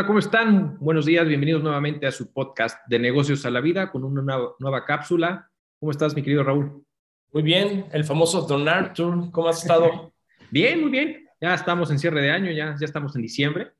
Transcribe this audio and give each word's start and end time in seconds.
Hola, 0.00 0.06
¿cómo 0.06 0.18
están? 0.18 0.78
Buenos 0.78 1.04
días, 1.04 1.28
bienvenidos 1.28 1.62
nuevamente 1.62 2.06
a 2.06 2.10
su 2.10 2.32
podcast 2.32 2.78
de 2.88 2.98
negocios 2.98 3.44
a 3.44 3.50
la 3.50 3.60
vida 3.60 3.92
con 3.92 4.02
una 4.02 4.22
nueva, 4.58 4.84
cápsula. 4.86 5.50
¿Cómo 5.78 5.92
estás, 5.92 6.16
mi 6.16 6.22
querido 6.22 6.42
Raúl? 6.42 6.86
Muy 7.34 7.42
bien, 7.42 7.84
el 7.92 8.04
famoso 8.04 8.40
Don 8.40 8.66
Arthur, 8.66 9.30
¿cómo 9.30 9.48
has 9.48 9.60
estado? 9.60 10.14
bien, 10.50 10.80
muy 10.80 10.90
bien. 10.90 11.28
Ya 11.38 11.52
estamos 11.52 11.90
en 11.90 11.98
cierre 11.98 12.22
de 12.22 12.30
año, 12.30 12.50
ya, 12.50 12.74
ya 12.80 12.86
estamos 12.86 13.14
en 13.14 13.20
diciembre. 13.20 13.72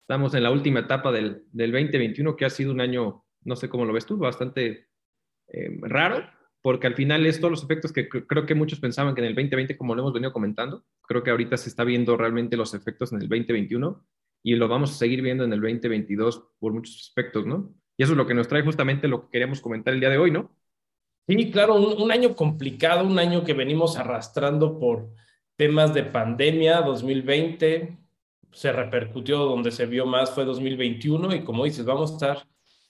Estamos 0.00 0.32
en 0.32 0.42
la 0.42 0.50
última 0.50 0.80
etapa 0.80 1.12
del, 1.12 1.44
del 1.52 1.70
2021, 1.70 2.34
que 2.34 2.46
ha 2.46 2.50
sido 2.50 2.72
un 2.72 2.80
año, 2.80 3.22
no 3.44 3.54
sé 3.54 3.68
cómo 3.68 3.84
lo 3.84 3.92
ves 3.92 4.06
tú, 4.06 4.16
bastante 4.16 4.88
eh, 5.48 5.78
raro, 5.82 6.30
porque 6.62 6.86
al 6.86 6.94
final 6.94 7.26
es 7.26 7.40
todos 7.40 7.50
los 7.50 7.62
efectos 7.62 7.92
que 7.92 8.08
creo 8.08 8.46
que 8.46 8.54
muchos 8.54 8.80
pensaban 8.80 9.14
que 9.14 9.20
en 9.20 9.26
el 9.26 9.34
2020, 9.34 9.76
como 9.76 9.94
lo 9.94 10.00
hemos 10.00 10.14
venido 10.14 10.32
comentando, 10.32 10.86
creo 11.02 11.22
que 11.22 11.30
ahorita 11.30 11.58
se 11.58 11.68
está 11.68 11.84
viendo 11.84 12.16
realmente 12.16 12.56
los 12.56 12.72
efectos 12.72 13.12
en 13.12 13.20
el 13.20 13.28
2021 13.28 14.02
y 14.42 14.56
lo 14.56 14.68
vamos 14.68 14.90
a 14.90 14.94
seguir 14.94 15.22
viendo 15.22 15.44
en 15.44 15.52
el 15.52 15.60
2022 15.60 16.42
por 16.58 16.72
muchos 16.72 16.96
aspectos, 16.96 17.46
¿no? 17.46 17.74
Y 17.96 18.02
eso 18.02 18.12
es 18.12 18.18
lo 18.18 18.26
que 18.26 18.34
nos 18.34 18.48
trae 18.48 18.62
justamente 18.62 19.08
lo 19.08 19.22
que 19.22 19.30
queríamos 19.30 19.60
comentar 19.60 19.94
el 19.94 20.00
día 20.00 20.10
de 20.10 20.18
hoy, 20.18 20.30
¿no? 20.30 20.56
Sí, 21.28 21.50
claro, 21.52 21.76
un, 21.76 22.10
año 22.10 22.34
complicado, 22.34 23.06
un 23.06 23.18
año 23.18 23.44
que 23.44 23.54
venimos 23.54 23.96
arrastrando 23.96 24.78
por 24.78 25.10
temas 25.56 25.94
de 25.94 26.02
pandemia, 26.02 26.80
2020, 26.80 27.96
se 28.50 28.72
repercutió 28.72 29.38
donde 29.38 29.70
se 29.70 29.86
vio 29.86 30.04
más 30.04 30.32
fue 30.32 30.44
2021 30.44 31.34
y 31.34 31.44
como 31.44 31.64
dices, 31.64 31.84
vamos 31.84 32.10
a 32.10 32.14
estar 32.14 32.48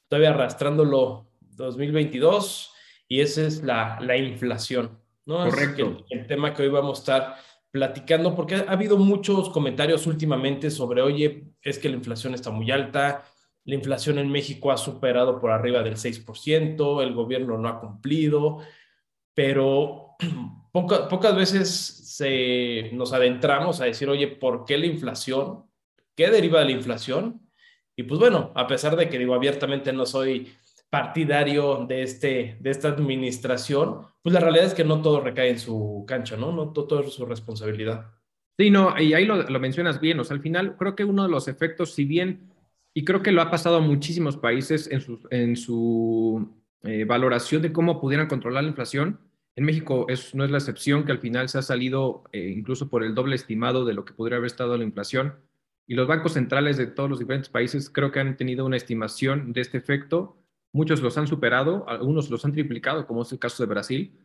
todavía 0.09 0.31
arrastrándolo 0.31 1.29
2022 1.41 2.73
y 3.07 3.21
esa 3.21 3.43
es 3.43 3.63
la, 3.63 3.99
la 4.01 4.17
inflación, 4.17 4.99
¿no? 5.27 5.45
Correcto. 5.45 6.05
el, 6.11 6.21
el 6.21 6.27
tema 6.27 6.55
que 6.55 6.63
hoy 6.63 6.69
vamos 6.71 6.99
a 6.99 7.03
estar 7.03 7.37
platicando, 7.73 8.37
porque 8.37 8.55
ha, 8.55 8.71
habido 8.71 8.99
muchos 8.99 9.49
comentarios 9.51 10.07
últimamente 10.07 10.71
sobre, 10.71 11.03
oye, 11.03 11.47
es 11.63 11.79
que 11.79 11.89
la 11.89 11.97
inflación 11.97 12.35
está 12.35 12.51
muy 12.51 12.71
alta, 12.71 13.25
la 13.65 13.75
inflación 13.75 14.19
en 14.19 14.31
México 14.31 14.71
ha 14.71 14.77
superado 14.77 15.41
por 15.41 15.51
arriba 15.51 15.83
del 15.83 15.97
6%, 15.97 17.03
el 17.03 17.15
gobierno 17.15 17.59
no 17.59 17.69
ha 17.69 17.81
cumplido, 17.81 18.59
pero 19.35 20.17
pocas 20.73 21.35
veces 21.35 21.71
se, 21.71 22.91
nos 22.93 23.13
adentramos 23.15 23.81
a 23.81 23.87
decir, 23.87 24.09
oye, 24.09 24.29
¿por 24.29 24.67
qué 24.67 24.77
la 24.77 24.87
inflación? 24.87 25.65
¿Qué 26.15 26.31
deriva 26.31 26.61
de 26.61 26.67
la 26.67 26.73
inflación? 26.73 27.49
Y 27.97 28.03
pues 28.03 28.21
bueno, 28.21 28.53
a 28.55 28.67
pesar 28.67 28.97
de 28.97 29.09
que 29.09 29.19
digo 29.19 29.35
abiertamente 29.35 29.93
no 29.93 30.05
soy 30.05 30.53
partidario 30.93 31.87
de, 31.89 32.03
este, 32.03 32.59
de 32.61 32.71
esta 32.71 32.89
administración, 32.89 34.03
pues 34.21 34.35
la 34.35 34.41
realidad 34.41 34.67
es 34.67 34.75
que 34.75 34.85
no 34.85 35.01
todo 35.01 35.23
recae 35.23 35.49
en 35.49 35.59
su 35.59 36.05
cancha, 36.07 36.37
¿no? 36.37 36.53
No 36.53 36.69
todo, 36.75 37.01
es 37.01 37.15
su 37.15 37.25
responsabilidad. 37.25 38.11
Sí, 38.59 38.69
no, 38.69 39.01
y 39.01 39.15
ahí 39.15 39.25
lo, 39.25 39.43
mencionas 39.59 40.03
bien, 40.03 40.21
o 40.21 40.25
sea, 40.25 40.37
al 40.37 40.43
final 40.43 40.77
creo 40.77 40.95
que 40.95 41.07
uno 41.07 41.23
de 41.23 41.31
los 41.31 41.49
efectos, 41.49 41.95
si 41.95 42.05
bien, 42.05 42.53
y 42.93 43.07
creo 43.07 43.23
que 43.23 43.33
lo 43.33 43.41
ha 43.41 43.51
pasado 43.51 43.77
a 43.77 43.81
muchísimos 43.81 44.37
países 44.37 44.87
en 44.93 45.01
su, 45.01 45.27
en 45.31 45.57
su 45.57 46.47
eh, 46.83 47.07
valoración 47.07 47.63
de 47.63 47.73
cómo 47.73 47.99
pudieran 47.99 48.29
controlar 48.29 48.63
la 48.63 48.69
inflación, 48.69 49.19
en 49.57 49.65
México 49.65 50.05
es, 50.11 50.35
no 50.35 50.45
es 50.45 50.51
la 50.51 50.59
excepción 50.59 51.07
que 51.07 51.13
al 51.13 51.21
final 51.21 51.49
se 51.49 51.57
ha 51.57 51.63
salido 51.63 52.25
eh, 52.33 52.53
incluso 52.55 52.91
por 52.91 53.03
el 53.03 53.15
doble 53.15 53.37
estimado 53.37 53.87
de 53.87 53.95
lo 53.95 54.05
que 54.05 54.13
podría 54.13 54.37
haber 54.37 54.49
estado 54.49 54.77
la 54.77 54.85
inflación, 54.85 55.37
y 55.87 55.95
los 55.95 56.07
bancos 56.07 56.35
centrales 56.35 56.77
de 56.77 56.87
todos 56.87 57.09
los 57.09 57.19
diferentes 57.19 57.49
países 57.49 57.89
creo 57.89 58.13
que 58.13 58.21
han 58.21 58.37
tenido 58.37 58.67
una 58.67 58.77
estimación 58.77 59.55
de 59.55 59.63
este 59.63 59.79
efecto 59.79 60.37
Muchos 60.73 61.03
los 61.03 61.19
han 61.19 61.27
superado, 61.27 61.89
algunos 61.89 62.31
los 62.31 62.45
han 62.45 62.53
triplicado, 62.53 63.07
como 63.07 63.23
es 63.23 63.33
el 63.33 63.39
caso 63.39 63.63
de 63.63 63.69
Brasil, 63.69 64.19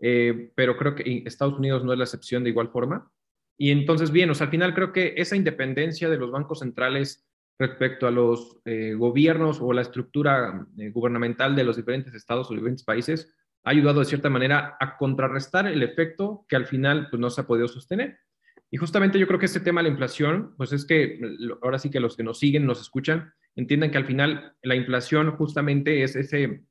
eh, 0.00 0.52
pero 0.54 0.76
creo 0.76 0.94
que 0.94 1.22
Estados 1.24 1.58
Unidos 1.58 1.84
no 1.84 1.92
es 1.92 1.98
la 1.98 2.04
excepción 2.04 2.44
de 2.44 2.50
igual 2.50 2.68
forma. 2.68 3.10
Y 3.56 3.70
entonces, 3.70 4.10
bien, 4.10 4.30
o 4.30 4.34
al 4.38 4.50
final 4.50 4.74
creo 4.74 4.92
que 4.92 5.14
esa 5.16 5.36
independencia 5.36 6.10
de 6.10 6.18
los 6.18 6.30
bancos 6.30 6.58
centrales 6.58 7.24
respecto 7.58 8.06
a 8.06 8.10
los 8.10 8.58
eh, 8.64 8.94
gobiernos 8.94 9.60
o 9.60 9.72
la 9.72 9.82
estructura 9.82 10.66
eh, 10.76 10.90
gubernamental 10.90 11.54
de 11.54 11.64
los 11.64 11.76
diferentes 11.76 12.12
estados 12.14 12.50
o 12.50 12.54
diferentes 12.54 12.84
países 12.84 13.32
ha 13.62 13.70
ayudado 13.70 14.00
de 14.00 14.06
cierta 14.06 14.28
manera 14.28 14.76
a 14.80 14.96
contrarrestar 14.96 15.66
el 15.66 15.82
efecto 15.82 16.44
que 16.48 16.56
al 16.56 16.66
final 16.66 17.08
pues, 17.10 17.20
no 17.20 17.30
se 17.30 17.40
ha 17.40 17.46
podido 17.46 17.68
sostener. 17.68 18.18
Y 18.70 18.76
justamente 18.76 19.18
yo 19.18 19.26
creo 19.26 19.38
que 19.38 19.46
este 19.46 19.60
tema 19.60 19.80
de 19.80 19.84
la 19.84 19.92
inflación, 19.92 20.54
pues 20.56 20.72
es 20.72 20.84
que 20.84 21.20
ahora 21.62 21.78
sí 21.78 21.90
que 21.90 22.00
los 22.00 22.16
que 22.16 22.24
nos 22.24 22.40
siguen, 22.40 22.66
nos 22.66 22.80
escuchan, 22.80 23.32
entiendan 23.56 23.90
que 23.90 23.98
al 23.98 24.06
final 24.06 24.54
la 24.62 24.74
inflación 24.74 25.30
justamente 25.36 26.02
es 26.02 26.16
ese, 26.16 26.64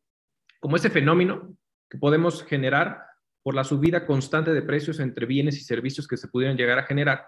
como 0.60 0.76
ese 0.76 0.90
fenómeno 0.90 1.56
que 1.90 1.98
podemos 1.98 2.44
generar 2.44 3.04
por 3.44 3.56
la 3.56 3.64
subida 3.64 4.06
constante 4.06 4.54
de 4.54 4.62
precios 4.62 5.00
entre 5.00 5.26
bienes 5.26 5.58
y 5.58 5.62
servicios 5.62 6.08
que 6.08 6.18
se 6.18 6.30
pudieran 6.30 6.58
llegar 6.58 6.80
a 6.80 6.84
generar 6.84 7.26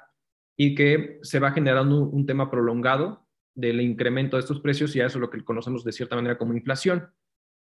y 0.58 0.74
que 0.74 1.20
se 1.22 1.40
va 1.40 1.52
generando 1.52 2.04
un, 2.04 2.26
tema 2.26 2.50
prolongado 2.50 3.28
del 3.54 3.82
incremento 3.82 4.38
de 4.38 4.42
estos 4.42 4.62
precios 4.62 4.96
y 4.96 5.00
eso 5.00 5.18
es 5.18 5.22
lo 5.22 5.30
que 5.30 5.44
conocemos 5.44 5.84
de 5.84 5.92
cierta 5.92 6.16
manera 6.16 6.38
como 6.38 6.54
inflación. 6.54 7.10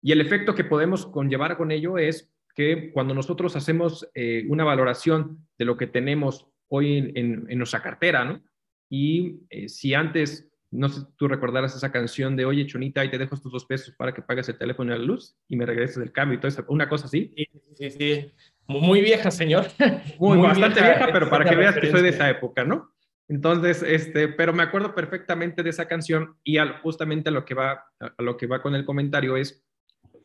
Y 0.02 0.14
el 0.14 0.22
efecto 0.22 0.56
que 0.56 0.64
podemos 0.64 1.06
conllevar 1.06 1.58
con 1.58 1.72
ello 1.72 1.98
es 1.98 2.32
que 2.56 2.92
cuando 2.94 3.14
nosotros 3.14 3.56
hacemos 3.56 4.10
eh, 4.14 4.46
una 4.48 4.64
valoración 4.64 5.46
de 5.58 5.66
lo 5.66 5.76
que 5.76 5.88
tenemos 5.88 6.48
hoy 6.70 7.12
en, 7.16 7.58
nuestra 7.58 7.82
cartera, 7.82 8.24
¿no? 8.24 8.42
Y 8.90 9.42
eh, 9.50 9.68
si 9.68 9.94
antes, 9.94 10.49
no 10.72 10.90
sé, 10.90 11.02
tú 11.16 11.28
recordarás 11.28 11.75
esa 11.75 11.91
canción 11.91 12.35
de, 12.35 12.46
oye, 12.46 12.66
Chonita, 12.68 13.02
ahí 13.02 13.09
te 13.09 13.18
dejo 13.18 13.35
estos 13.35 13.52
dos 13.52 13.66
pesos 13.66 13.96
para 13.96 14.13
que 14.13 14.22
pagues 14.22 14.50
el 14.50 14.57
teléfono 14.57 14.94
y 14.94 15.00
la 15.00 15.03
luz 15.03 15.35
y 15.47 15.56
me 15.56 15.66
regreses 15.66 15.97
el 15.97 16.12
cambio 16.12 16.38
y 16.38 16.40
todo 16.40 16.50
eso, 16.50 16.66
una 16.68 16.88
cosa 16.88 17.06
así. 17.06 17.34
Sí, 17.35 17.47
sí, 17.75 17.91
sí. 17.91 18.34
Muy 18.68 19.02
vieja, 19.02 19.31
señor. 19.31 19.66
Muy, 20.19 20.38
bastante 20.38 20.81
vieja, 20.81 21.09
pero 21.12 21.30
para 21.30 21.50
que 21.50 21.56
veas 21.56 21.78
que 21.78 21.90
soy 21.90 22.03
de 22.03 22.09
esa 22.09 22.30
época, 22.30 22.63
¿no? 22.63 22.94
Entonces, 23.28 23.84
este, 23.84 24.28
pero 24.28 24.53
me 24.53 24.63
acuerdo 24.63 24.94
perfectamente 24.94 25.63
de 25.63 25.69
esa 25.69 25.88
canción 25.88 26.35
y 26.44 26.57
al, 26.57 26.80
justamente 26.81 27.30
a 27.30 27.31
lo 27.31 27.46
que 27.46 27.53
va, 27.53 27.86
a 28.00 28.22
lo 28.22 28.38
que 28.38 28.47
va 28.47 28.62
con 28.62 28.75
el 28.75 28.86
comentario 28.86 29.38
es 29.38 29.63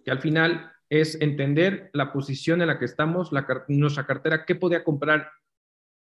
que 0.04 0.10
al 0.10 0.20
final 0.20 0.72
es 0.90 1.20
entender 1.20 1.90
la 1.92 2.12
posición 2.12 2.60
en 2.60 2.68
la 2.68 2.78
que 2.78 2.84
estamos, 2.84 3.32
la, 3.32 3.46
nuestra 3.68 4.06
cartera, 4.06 4.44
qué 4.44 4.54
podía 4.54 4.84
comprar 4.84 5.30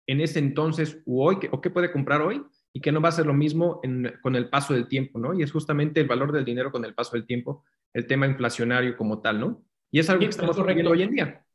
en 0.07 0.21
ese 0.21 0.39
entonces 0.39 1.01
o 1.06 1.25
hoy, 1.25 1.38
o 1.51 1.61
qué 1.61 1.69
puede 1.69 1.91
comprar 1.91 2.21
hoy 2.21 2.44
y 2.74 2.81
que 2.81 2.91
no 2.91 3.02
va 3.02 3.09
a 3.09 3.13
ser 3.13 3.25
lo 3.25 3.34
mismo 3.34 3.81
con 4.22 4.35
el 4.35 4.50
paso 4.50 4.74
del 4.74 4.88
tiempo, 4.88 5.19
¿no? 5.19 5.34
Y 5.34 5.44
es 5.44 5.52
justamente 5.52 6.02
el 6.02 6.07
valor 6.07 6.31
del 6.31 6.46
dinero 6.46 6.72
con 6.72 6.85
el 6.85 6.94
paso 6.94 7.13
del 7.13 7.25
tiempo, 7.25 7.63
el 7.94 8.06
tema 8.06 8.28
inflacionario 8.28 8.96
como 8.96 9.22
tal, 9.22 9.40
¿no? 9.40 9.63
Y 9.91 10.00
es 10.00 10.09
algo 10.09 10.22
que 10.22 10.28
estamos 10.28 10.63
viendo 10.66 10.91
hoy 10.91 11.03
en 11.03 11.12
día. 11.12 11.46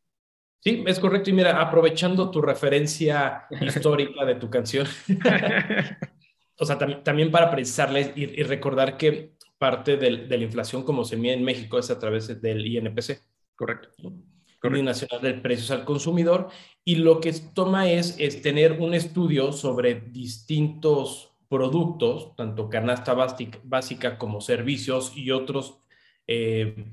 Sí, 0.61 0.83
es 0.87 0.99
correcto. 0.99 1.31
Y 1.31 1.35
mira, 1.35 1.61
aprovechando 1.61 2.31
tu 2.31 2.41
referencia 2.41 3.47
histórica 3.61 4.25
de 4.25 4.35
tu 4.37 4.51
canción, 4.51 4.87
o 6.59 6.65
sea, 6.65 6.79
también 7.03 7.31
para 7.31 7.51
precisarles 7.51 8.13
y, 8.17 8.43
recordar 8.43 8.97
que 8.97 9.35
parte 9.59 9.97
de 9.97 10.11
la 10.11 10.37
inflación 10.37 10.83
como 10.83 11.05
se 11.05 11.17
mide 11.17 11.35
en 11.35 11.45
México 11.45 11.79
es 11.79 11.91
a 11.91 11.99
través 11.99 12.41
del 12.41 12.67
INPC. 12.67 13.21
Correcto. 13.55 13.93
Nacional 14.71 15.21
de 15.23 15.35
Precios 15.35 15.71
al 15.71 15.85
Consumidor, 15.85 16.49
y 16.85 16.97
lo 16.97 17.21
que 17.21 17.33
toma 17.33 17.91
es, 17.91 18.17
es 18.19 18.43
tener 18.43 18.73
un 18.81 18.95
estudio 18.95 19.53
sobre 19.53 19.95
distintos 20.01 21.33
productos, 21.49 22.35
tanto 22.37 22.69
canasta 22.69 23.15
básica, 23.63 24.19
como 24.19 24.41
servicios 24.41 25.13
y 25.15 25.31
otros 25.31 25.79
eh, 26.27 26.87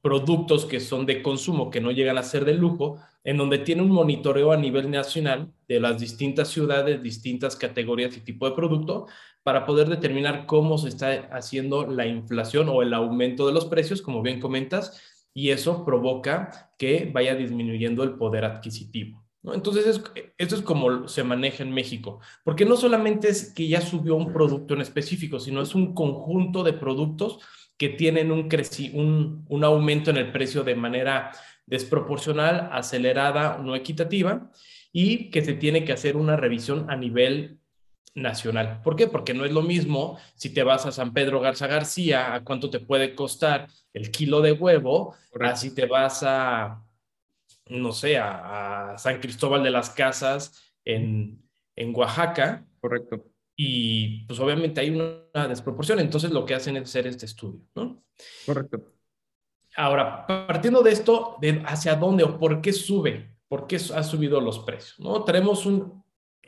productos 0.00 0.64
que 0.64 0.80
son 0.80 1.04
de 1.04 1.22
consumo, 1.22 1.70
que 1.70 1.80
no 1.80 1.90
llegan 1.90 2.18
a 2.18 2.22
ser 2.22 2.44
de 2.44 2.54
lujo, 2.54 2.98
en 3.24 3.36
donde 3.36 3.58
tiene 3.58 3.82
un 3.82 3.90
monitoreo 3.90 4.52
a 4.52 4.56
nivel 4.56 4.90
nacional 4.90 5.52
de 5.68 5.80
las 5.80 6.00
distintas 6.00 6.48
ciudades, 6.48 7.02
distintas 7.02 7.56
categorías 7.56 8.16
y 8.16 8.20
tipo 8.20 8.48
de 8.48 8.56
producto, 8.56 9.06
para 9.42 9.66
poder 9.66 9.88
determinar 9.88 10.46
cómo 10.46 10.78
se 10.78 10.88
está 10.88 11.28
haciendo 11.32 11.86
la 11.86 12.06
inflación 12.06 12.68
o 12.68 12.82
el 12.82 12.94
aumento 12.94 13.46
de 13.46 13.52
los 13.52 13.66
precios, 13.66 14.00
como 14.00 14.22
bien 14.22 14.40
comentas, 14.40 15.17
y 15.38 15.52
eso 15.52 15.84
provoca 15.84 16.72
que 16.76 17.08
vaya 17.14 17.36
disminuyendo 17.36 18.02
el 18.02 18.16
poder 18.16 18.44
adquisitivo. 18.44 19.24
Entonces, 19.44 20.02
eso 20.36 20.56
es 20.56 20.62
como 20.62 21.06
se 21.06 21.22
maneja 21.22 21.62
en 21.62 21.70
México, 21.72 22.18
porque 22.42 22.64
no 22.64 22.76
solamente 22.76 23.28
es 23.28 23.54
que 23.54 23.68
ya 23.68 23.80
subió 23.80 24.16
un 24.16 24.32
producto 24.32 24.74
en 24.74 24.80
específico, 24.80 25.38
sino 25.38 25.62
es 25.62 25.76
un 25.76 25.94
conjunto 25.94 26.64
de 26.64 26.72
productos 26.72 27.38
que 27.76 27.88
tienen 27.88 28.32
un, 28.32 28.48
un, 28.94 29.44
un 29.48 29.64
aumento 29.64 30.10
en 30.10 30.16
el 30.16 30.32
precio 30.32 30.64
de 30.64 30.74
manera 30.74 31.30
desproporcional, 31.66 32.70
acelerada, 32.72 33.58
no 33.58 33.76
equitativa, 33.76 34.50
y 34.92 35.30
que 35.30 35.44
se 35.44 35.54
tiene 35.54 35.84
que 35.84 35.92
hacer 35.92 36.16
una 36.16 36.36
revisión 36.36 36.90
a 36.90 36.96
nivel 36.96 37.60
nacional. 38.14 38.80
¿Por 38.82 38.96
qué? 38.96 39.06
Porque 39.06 39.34
no 39.34 39.44
es 39.44 39.52
lo 39.52 39.62
mismo 39.62 40.18
si 40.34 40.50
te 40.50 40.62
vas 40.62 40.86
a 40.86 40.92
San 40.92 41.12
Pedro 41.12 41.40
Garza 41.40 41.66
García, 41.66 42.34
a 42.34 42.44
cuánto 42.44 42.70
te 42.70 42.80
puede 42.80 43.14
costar 43.14 43.68
el 43.92 44.10
kilo 44.10 44.40
de 44.40 44.52
huevo, 44.52 45.14
así 45.40 45.74
te 45.74 45.86
vas 45.86 46.22
a, 46.22 46.84
no 47.68 47.92
sé, 47.92 48.18
a, 48.18 48.94
San 48.98 49.20
Cristóbal 49.20 49.62
de 49.62 49.70
las 49.70 49.90
Casas 49.90 50.74
en, 50.84 51.42
en 51.76 51.94
Oaxaca. 51.94 52.66
Correcto. 52.80 53.24
Y 53.56 54.24
pues 54.26 54.38
obviamente 54.38 54.80
hay 54.80 54.90
una 54.90 55.48
desproporción, 55.48 55.98
entonces 55.98 56.30
lo 56.30 56.44
que 56.44 56.54
hacen 56.54 56.76
es 56.76 56.84
hacer 56.84 57.06
este 57.06 57.26
estudio, 57.26 57.60
¿no? 57.74 58.04
Correcto. 58.46 58.94
Ahora, 59.76 60.26
partiendo 60.26 60.82
de 60.82 60.92
esto, 60.92 61.36
de 61.40 61.62
hacia 61.66 61.94
dónde 61.94 62.24
o 62.24 62.38
por 62.38 62.60
qué 62.60 62.72
sube, 62.72 63.36
por 63.48 63.66
qué 63.66 63.76
ha 63.76 64.02
subido 64.02 64.40
los 64.40 64.60
precios, 64.60 64.98
¿no? 65.00 65.24
Tenemos 65.24 65.66
un, 65.66 65.97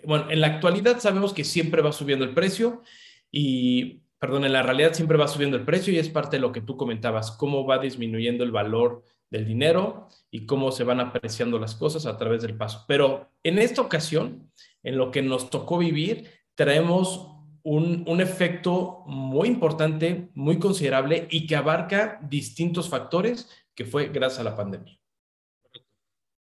bueno, 0.05 0.31
en 0.31 0.41
la 0.41 0.49
actualidad 0.49 0.99
sabemos 0.99 1.33
que 1.33 1.45
siempre 1.45 1.83
va 1.83 1.93
subiendo 1.93 2.25
el 2.25 2.35
precio 2.35 2.83
y, 3.31 4.03
perdón, 4.19 4.45
en 4.45 4.53
la 4.53 4.63
realidad 4.63 4.95
siempre 4.95 5.19
va 5.19 5.29
subiendo 5.29 5.57
el 5.57 5.65
precio 5.65 5.93
y 5.93 5.99
es 5.99 6.09
parte 6.09 6.37
de 6.37 6.41
lo 6.41 6.53
que 6.53 6.61
tú 6.61 6.77
comentabas, 6.77 7.33
cómo 7.33 7.67
va 7.67 7.79
disminuyendo 7.79 8.45
el 8.45 8.51
valor 8.51 9.05
del 9.31 9.47
dinero 9.47 10.09
y 10.31 10.47
cómo 10.47 10.73
se 10.73 10.85
van 10.85 11.01
apreciando 11.01 11.59
las 11.59 11.75
cosas 11.75 12.07
a 12.07 12.17
través 12.17 12.43
del 12.43 12.57
paso. 12.57 12.85
Pero 12.89 13.31
en 13.43 13.59
esta 13.59 13.83
ocasión, 13.83 14.51
en 14.83 14.97
lo 14.97 15.11
que 15.11 15.23
nos 15.23 15.51
tocó 15.51 15.79
vivir, 15.79 16.29
traemos 16.55 17.29
un, 17.63 18.05
un, 18.09 18.21
efecto 18.21 19.05
muy 19.07 19.49
importante, 19.49 20.31
muy 20.35 20.59
considerable 20.59 21.29
y 21.31 21.47
que 21.47 21.57
abarca 21.57 22.19
distintos 22.23 22.89
factores 22.89 23.49
que 23.75 23.85
fue 23.85 24.09
gracias 24.09 24.41
a 24.41 24.45
la 24.45 24.57
pandemia. 24.57 24.99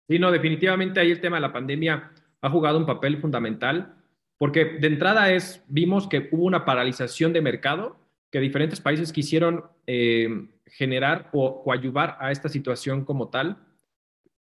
Sí, 0.07 0.18
no, 0.18 0.31
definitivamente 0.31 1.00
ahí 1.00 1.12
el 1.12 1.22
tema 1.22 1.38
de 1.38 1.42
la 1.42 1.54
pandemia 1.54 2.12
ha 2.41 2.50
jugado 2.50 2.77
un 2.77 2.86
papel 2.86 3.18
fundamental 3.18 3.95
porque 4.39 4.65
de 4.65 4.88
entrada 4.88 5.31
es, 5.31 5.63
vimos 5.68 6.07
que 6.07 6.30
hubo 6.31 6.45
una 6.45 6.63
paralización 6.63 7.33
de 7.33 7.41
mercado, 7.41 7.97
que 8.31 8.39
diferentes 8.39 8.80
países 8.80 9.12
quisieron 9.12 9.65
eh, 9.86 10.47
generar 10.65 11.30
o 11.33 11.62
coadyuvar 11.62 12.18
a 12.21 12.31
esta 12.31 12.47
situación 12.47 13.03
como 13.03 13.27
tal. 13.27 13.57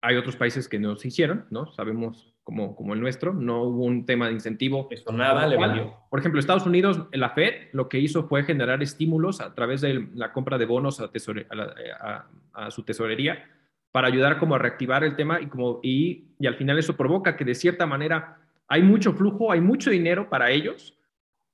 Hay 0.03 0.17
otros 0.17 0.37
países 0.37 0.69
que 0.69 0.79
no 0.79 0.95
se 0.97 1.09
hicieron, 1.09 1.47
¿no? 1.51 1.73
Sabemos 1.73 2.35
como, 2.45 2.77
como 2.77 2.93
el 2.93 3.01
nuestro, 3.01 3.33
no 3.33 3.63
hubo 3.63 3.85
un 3.85 4.05
tema 4.05 4.27
de 4.27 4.35
incentivo. 4.35 4.89
Esto 4.91 5.11
nada 5.11 5.47
le 5.47 5.57
valió. 5.57 5.95
Por 6.11 6.21
ejemplo, 6.21 6.39
Estados 6.39 6.67
Unidos, 6.67 7.07
la 7.13 7.31
Fed 7.31 7.69
lo 7.73 7.89
que 7.89 7.99
hizo 7.99 8.29
fue 8.29 8.45
generar 8.45 8.83
estímulos 8.83 9.41
a 9.41 9.55
través 9.55 9.81
de 9.81 10.07
la 10.15 10.33
compra 10.33 10.59
de 10.59 10.67
bonos 10.67 11.01
a, 11.01 11.11
a, 12.53 12.71
su 12.71 12.83
tesorería 12.83 13.43
para 13.93 14.09
ayudar 14.09 14.39
como 14.39 14.55
a 14.55 14.59
reactivar 14.59 15.05
el 15.05 15.17
tema 15.17 15.41
y, 15.41 15.47
como, 15.47 15.81
y, 15.83 16.27
y 16.39 16.47
al 16.47 16.57
final 16.57 16.79
eso 16.79 16.97
provoca 16.97 17.37
que 17.37 17.45
de 17.45 17.55
cierta 17.55 17.87
manera 17.87 18.39
hay 18.69 18.83
mucho 18.83 19.13
flujo, 19.15 19.51
hay 19.51 19.61
mucho 19.61 19.91
dinero 19.91 20.29
para 20.29 20.51
ellos, 20.51 20.99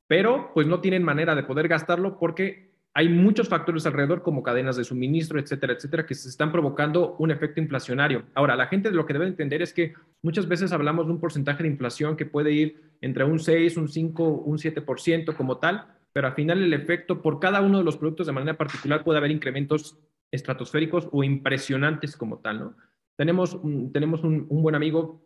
pero 0.08 0.50
pues 0.52 0.66
no 0.66 0.81
tienen 0.81 1.02
manera 1.02 1.34
de 1.34 1.44
poder 1.44 1.69
gastarlo 1.69 2.19
porque 2.19 2.75
hay 2.96 3.08
muchos 3.08 3.48
factores 3.48 3.86
alrededor 3.86 4.22
como 4.22 4.44
cadenas 4.44 4.76
de 4.76 4.84
suministro, 4.84 5.40
etcétera, 5.40 5.72
etcétera, 5.72 6.06
que 6.06 6.14
se 6.14 6.28
están 6.28 6.52
provocando 6.52 7.16
un 7.19 7.32
efecto 7.32 7.60
inflacionario. 7.60 8.25
Ahora, 8.34 8.54
la 8.54 8.69
gente 8.69 8.92
lo 8.92 9.04
que 9.04 9.12
debe 9.12 9.26
entender 9.26 9.62
es 9.62 9.72
que 9.72 9.94
muchas 10.22 10.46
veces 10.46 10.70
hablamos 10.72 11.06
de 11.06 11.12
un 11.12 11.20
porcentaje 11.20 11.64
de 11.64 11.70
inflación 11.70 12.16
que 12.16 12.25
puede 12.25 12.52
ir 12.52 12.94
entre 13.00 13.25
un 13.25 13.40
6, 13.40 13.76
un 13.78 13.88
5, 13.88 14.28
un 14.28 14.58
7% 14.58 15.34
como 15.34 15.58
tal, 15.58 15.86
pero 16.12 16.28
al 16.28 16.34
final 16.34 16.62
el 16.62 16.72
efecto 16.72 17.20
por 17.20 17.40
cada 17.40 17.62
uno 17.62 17.78
de 17.78 17.84
los 17.84 17.96
productos 17.96 18.28
de 18.28 18.32
manera 18.32 18.56
particular 18.56 19.02
puede 19.02 19.19
haber 19.19 19.32
incrementos 19.32 19.98
estratosféricos 20.34 21.08
o 21.12 21.25
impresionantes 21.25 22.16
como 22.16 22.38
tal, 22.38 22.60
¿no? 22.60 22.76
Tenemos, 23.16 23.60
tenemos 23.92 24.25
un, 24.25 24.46
un 24.48 24.62
buen 24.62 24.75
amigo 24.75 25.25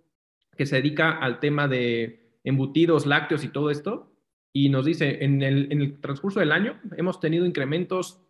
que 0.57 0.67
se 0.67 0.77
dedica 0.77 1.13
al 1.13 1.41
tema 1.41 1.69
de 1.69 2.39
embutidos, 2.45 3.07
lácteos 3.07 3.45
y 3.45 3.49
todo 3.49 3.71
esto, 3.71 4.13
y 4.53 4.71
nos 4.71 4.85
dice, 4.85 5.25
en 5.25 5.43
el, 5.43 6.01
transcurso 6.01 6.41
del 6.41 6.53
año 6.53 6.81
hemos 6.97 7.21
tenido 7.21 7.47
incrementos 7.47 8.21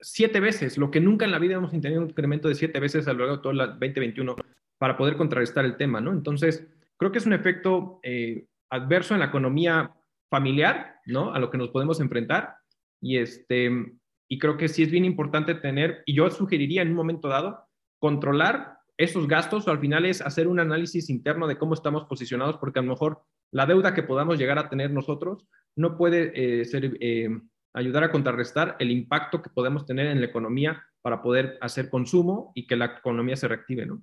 siete 0.00 0.40
veces, 0.40 0.78
lo 0.78 0.90
que 0.90 1.00
nunca 1.00 1.24
en 1.24 1.30
la 1.30 1.38
vida 1.38 1.54
hemos 1.54 1.70
tenido 1.70 2.00
un 2.00 2.08
incremento 2.08 2.48
de 2.48 2.54
siete 2.54 2.80
veces 2.80 3.06
a 3.06 3.12
lo 3.12 3.20
largo 3.20 3.36
de 3.36 3.42
todo 3.42 3.52
el 3.52 3.58
2021 3.58 4.36
para 4.78 4.96
poder 4.96 5.16
contrarrestar 5.16 5.64
el 5.64 5.76
tema, 5.76 6.00
¿no? 6.00 6.12
Entonces, 6.12 6.66
creo 6.96 7.12
que 7.12 7.18
es 7.18 7.26
un 7.26 7.32
efecto 7.32 8.00
eh, 8.02 8.46
adverso 8.70 9.14
en 9.14 9.20
la 9.20 9.26
economía 9.26 9.92
familiar, 10.30 10.96
¿no? 11.06 11.32
A 11.32 11.38
lo 11.38 11.50
que 11.50 11.58
nos 11.58 11.68
podemos 11.70 12.00
enfrentar. 12.00 12.56
Y, 13.00 13.18
este, 13.18 13.70
y 14.28 14.38
creo 14.38 14.56
que 14.56 14.68
sí 14.68 14.82
es 14.82 14.90
bien 14.90 15.04
importante 15.04 15.54
tener, 15.54 16.02
y 16.06 16.14
yo 16.14 16.30
sugeriría 16.30 16.82
en 16.82 16.88
un 16.88 16.94
momento 16.94 17.28
dado, 17.28 17.66
controlar 17.98 18.78
esos 18.96 19.26
gastos 19.28 19.66
o 19.66 19.70
al 19.70 19.78
final 19.78 20.04
es 20.04 20.20
hacer 20.20 20.48
un 20.48 20.60
análisis 20.60 21.08
interno 21.08 21.46
de 21.46 21.56
cómo 21.56 21.74
estamos 21.74 22.04
posicionados, 22.04 22.58
porque 22.58 22.80
a 22.80 22.82
lo 22.82 22.90
mejor 22.90 23.22
la 23.52 23.64
deuda 23.64 23.94
que 23.94 24.02
podamos 24.02 24.38
llegar 24.38 24.58
a 24.58 24.68
tener 24.68 24.90
nosotros 24.90 25.46
no 25.76 25.96
puede 25.96 26.32
eh, 26.34 26.64
ser, 26.64 26.96
eh, 27.00 27.30
ayudar 27.72 28.04
a 28.04 28.10
contrarrestar 28.10 28.76
el 28.80 28.90
impacto 28.90 29.40
que 29.40 29.50
podemos 29.50 29.86
tener 29.86 30.08
en 30.08 30.20
la 30.20 30.26
economía 30.26 30.82
para 31.00 31.22
poder 31.22 31.56
hacer 31.60 31.88
consumo 31.88 32.52
y 32.54 32.66
que 32.66 32.76
la 32.76 32.86
economía 32.98 33.36
se 33.36 33.48
reactive, 33.48 33.86
¿no? 33.86 34.02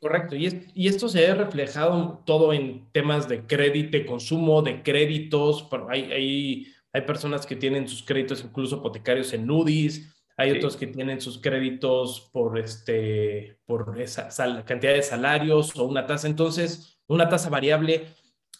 Correcto, 0.00 0.34
y, 0.34 0.64
y 0.74 0.88
esto 0.88 1.08
se 1.08 1.28
ha 1.28 1.34
reflejado 1.34 2.22
todo 2.26 2.52
en 2.52 2.90
temas 2.92 3.28
de 3.28 3.46
crédito, 3.46 3.96
de 3.96 4.06
consumo, 4.06 4.62
de 4.62 4.82
créditos, 4.82 5.68
hay, 5.88 6.12
hay, 6.12 6.66
hay 6.96 7.02
personas 7.02 7.44
que 7.44 7.56
tienen 7.56 7.86
sus 7.86 8.02
créditos 8.02 8.42
incluso 8.42 8.78
hipotecarios 8.78 9.34
en 9.34 9.46
NUDIs, 9.46 10.16
hay 10.38 10.50
otros 10.52 10.78
que 10.78 10.86
tienen 10.86 11.20
sus 11.20 11.38
créditos 11.38 12.30
por, 12.32 12.58
este, 12.58 13.58
por 13.66 14.00
esa 14.00 14.28
cantidad 14.64 14.94
de 14.94 15.02
salarios 15.02 15.76
o 15.76 15.84
una 15.84 16.06
tasa. 16.06 16.26
Entonces, 16.26 16.98
una 17.06 17.28
tasa 17.28 17.50
variable. 17.50 18.06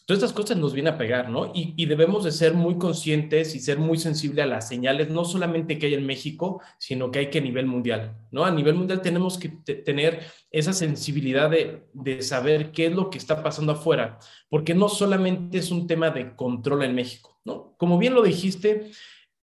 Todas 0.06 0.23
estas 0.23 0.35
cosas 0.35 0.59
nos 0.59 0.75
vienen 0.75 0.93
a 0.93 0.99
pegar, 0.99 1.31
¿no? 1.31 1.50
Y, 1.55 1.73
y, 1.77 1.87
debemos 1.87 2.25
de 2.25 2.31
ser 2.31 2.53
muy 2.53 2.77
conscientes 2.77 3.55
y 3.55 3.59
ser 3.59 3.79
muy 3.79 3.99
sensibles 3.99 4.44
a 4.44 4.49
las 4.49 4.69
señales, 4.69 5.09
no 5.09 5.25
solamente 5.25 5.79
que 5.79 5.87
hay 5.87 5.94
en 5.94 6.06
México, 6.06 6.61
sino 6.79 7.11
que 7.11 7.21
hay 7.21 7.31
que 7.31 7.39
a 7.39 7.43
nivel 7.43 7.67
mundial, 7.67 8.17
¿no? 8.31 8.44
A 8.44 8.50
nivel 8.50 8.75
mundial 8.75 9.00
tenemos 9.00 9.39
que 9.39 9.49
tener 9.49 10.21
esa 10.50 10.75
sensibilidad 10.75 11.50
de, 11.50 11.89
de 11.94 12.23
saber 12.23 12.71
qué 12.71 12.87
es 12.87 12.93
lo 12.93 13.11
que 13.11 13.19
está 13.19 13.43
pasando 13.43 13.73
afuera, 13.73 14.21
porque 14.49 14.75
no 14.75 14.89
solamente 14.89 15.59
es 15.59 15.73
un 15.73 15.87
tema 15.87 16.11
de 16.11 16.37
control 16.37 16.85
en 16.85 16.94
México, 16.94 17.36
¿no? 17.46 17.75
Como 17.78 17.96
bien 17.96 18.14
lo 18.14 18.22
dijiste, 18.22 18.90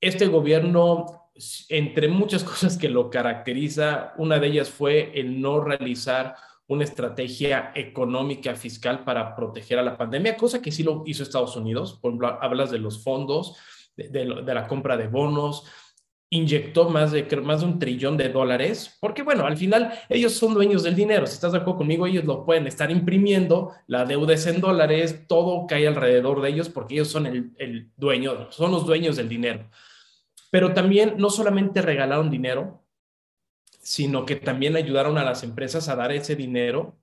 este 0.02 0.28
gobierno 0.28 1.30
entre 1.70 2.08
muchas 2.08 2.44
cosas 2.52 2.78
que 2.78 2.90
lo 2.90 3.10
caracteriza, 3.10 4.14
una 4.18 4.40
de 4.40 4.48
ellas 4.48 4.70
fue 4.70 5.12
el 5.20 5.40
no 5.40 5.62
realizar 5.62 6.36
una 6.68 6.84
estrategia 6.86 7.72
económica 7.76 8.56
fiscal 8.56 9.04
para 9.04 9.36
proteger 9.36 9.78
a 9.78 9.84
la 9.84 9.98
pandemia, 9.98 10.38
cosa 10.38 10.62
que 10.62 10.72
sí 10.72 10.84
lo 10.84 11.04
hizo 11.06 11.24
Estados 11.24 11.58
Unidos. 11.58 12.00
Por 12.02 12.12
ejemplo, 12.12 12.38
hablas 12.42 12.72
de 12.72 12.80
los 12.80 13.04
fondos, 13.04 13.58
de, 13.98 14.26
la 14.26 14.68
compra 14.68 14.96
de 14.96 15.08
bonos, 15.08 15.66
inyectó 16.34 16.90
más 16.90 17.12
de, 17.12 17.24
más 17.44 17.60
de 17.60 17.68
un 17.68 17.78
trillón 17.78 18.18
de 18.18 18.30
dólares, 18.30 18.98
porque 19.00 19.22
bueno, 19.22 19.46
al 19.46 19.58
final 19.58 19.94
ellos 20.10 20.34
son 20.34 20.54
dueños 20.54 20.82
del 20.82 20.96
dinero, 20.96 21.28
si 21.28 21.34
estás 21.34 21.52
de 21.52 21.60
acuerdo 21.60 21.80
conmigo, 21.80 22.08
ellos 22.08 22.24
lo 22.24 22.46
pueden 22.46 22.66
estar 22.68 22.90
imprimiendo, 22.90 23.74
la 23.86 24.06
deuda 24.06 24.34
es 24.34 24.48
en 24.48 24.62
dólares, 24.62 25.26
todo 25.28 25.68
cae 25.68 25.88
alrededor 25.88 26.42
de 26.42 26.50
ellos 26.50 26.70
porque 26.70 26.96
ellos 26.96 27.10
son 27.10 27.26
el, 27.28 27.92
dueño, 27.98 28.52
son 28.52 28.72
los 28.72 28.86
dueños 28.86 29.18
del 29.18 29.30
dinero 29.30 29.70
pero 30.52 30.74
también 30.74 31.16
no 31.18 31.30
solamente 31.30 31.82
regalaron 31.82 32.30
dinero, 32.30 32.84
sino 33.82 34.26
que 34.26 34.36
también 34.36 34.76
ayudaron 34.76 35.18
a 35.18 35.24
las 35.24 35.44
empresas 35.44 35.88
a 35.88 35.96
dar 35.96 36.12
ese 36.12 36.36
dinero 36.36 37.00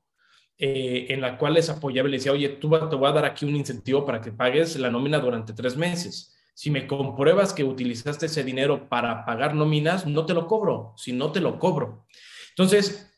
eh, 0.59 1.07
en 1.09 1.21
la 1.23 1.39
cual 1.39 1.55
les 1.55 1.71
apoyaba 1.71 2.09
y 2.09 2.13
les 2.13 2.21
decía, 2.21 2.33
oye, 2.33 2.51
tú 2.51 2.71
te 2.71 2.97
voy 2.97 3.09
a 3.09 3.13
dar 3.13 3.25
aquí 3.25 3.47
un 3.47 3.57
incentivo 3.57 4.05
para 4.05 4.21
que 4.21 4.33
pagues 4.33 4.79
la 4.79 4.91
nómina 4.91 5.19
durante 5.19 5.55
tres 5.55 5.77
meses. 5.77 6.38
Si 6.59 6.73
me 6.73 6.89
compruebas 6.89 7.53
que 7.53 7.63
utilizaste 7.63 8.27
ese 8.27 8.43
dinero 8.43 8.89
para 8.89 9.25
pagar 9.25 9.55
nóminas, 9.55 10.09
no 10.09 10.27
te 10.27 10.35
lo 10.35 10.49
cobro, 10.49 10.93
si 10.97 11.13
no 11.13 11.31
te 11.31 11.41
lo 11.41 11.57
cobro. 11.57 12.05
Entonces, 12.49 13.17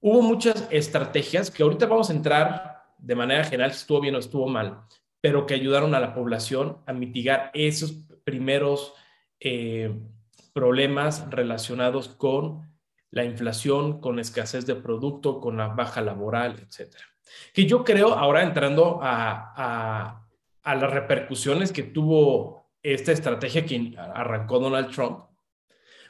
hubo 0.00 0.22
muchas 0.22 0.66
estrategias 0.70 1.50
que 1.50 1.62
ahorita 1.62 1.84
vamos 1.84 2.08
a 2.08 2.14
entrar 2.14 2.84
de 2.96 3.14
manera 3.14 3.44
general 3.44 3.72
si 3.72 3.80
estuvo 3.80 4.00
bien 4.00 4.14
o 4.14 4.18
estuvo 4.18 4.48
mal, 4.48 4.80
pero 5.20 5.44
que 5.44 5.52
ayudaron 5.52 5.94
a 5.94 6.00
la 6.00 6.14
población 6.14 6.78
a 6.86 6.94
mitigar 6.94 7.50
esos 7.52 7.92
primeros 8.24 8.94
eh, 9.40 9.94
problemas 10.54 11.28
relacionados 11.28 12.08
con 12.08 12.62
la 13.10 13.26
inflación, 13.26 14.00
con 14.00 14.18
escasez 14.18 14.64
de 14.64 14.76
producto, 14.76 15.38
con 15.38 15.58
la 15.58 15.66
baja 15.68 16.00
laboral, 16.00 16.56
etcétera. 16.66 17.04
Que 17.52 17.66
yo 17.66 17.84
creo, 17.84 18.14
ahora 18.14 18.42
entrando 18.42 19.00
a, 19.02 20.16
a, 20.62 20.74
las 20.76 20.90
repercusiones 20.90 21.72
que 21.72 21.82
tuvo 21.82 22.59
esta 22.82 23.12
estrategia 23.12 23.64
que 23.64 23.94
arrancó 23.96 24.58
Donald 24.58 24.90
Trump, 24.90 25.26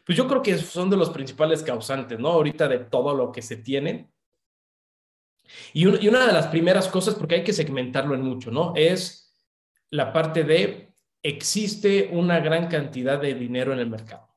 pues 0.04 0.16
yo 0.16 0.26
creo 0.26 0.42
que 0.42 0.56
son 0.58 0.90
de 0.90 0.96
los 0.96 1.10
principales 1.10 1.62
causantes, 1.62 2.18
¿no? 2.18 2.28
Ahorita 2.28 2.68
de 2.68 2.78
todo 2.78 3.14
lo 3.14 3.30
que 3.32 3.42
se 3.42 3.56
tiene. 3.56 4.10
Y, 5.72 6.04
y 6.04 6.08
una 6.08 6.26
de 6.26 6.32
las 6.32 6.46
primeras 6.48 6.88
cosas, 6.88 7.14
porque 7.14 7.36
hay 7.36 7.44
que 7.44 7.52
segmentarlo 7.52 8.14
en 8.14 8.22
mucho, 8.22 8.50
¿no? 8.50 8.72
Es 8.76 9.36
la 9.90 10.12
parte 10.12 10.44
de 10.44 10.94
existe 11.22 12.08
una 12.12 12.40
gran 12.40 12.68
cantidad 12.68 13.20
de 13.20 13.34
dinero 13.34 13.72
en 13.72 13.80
el 13.80 13.90
mercado. 13.90 14.28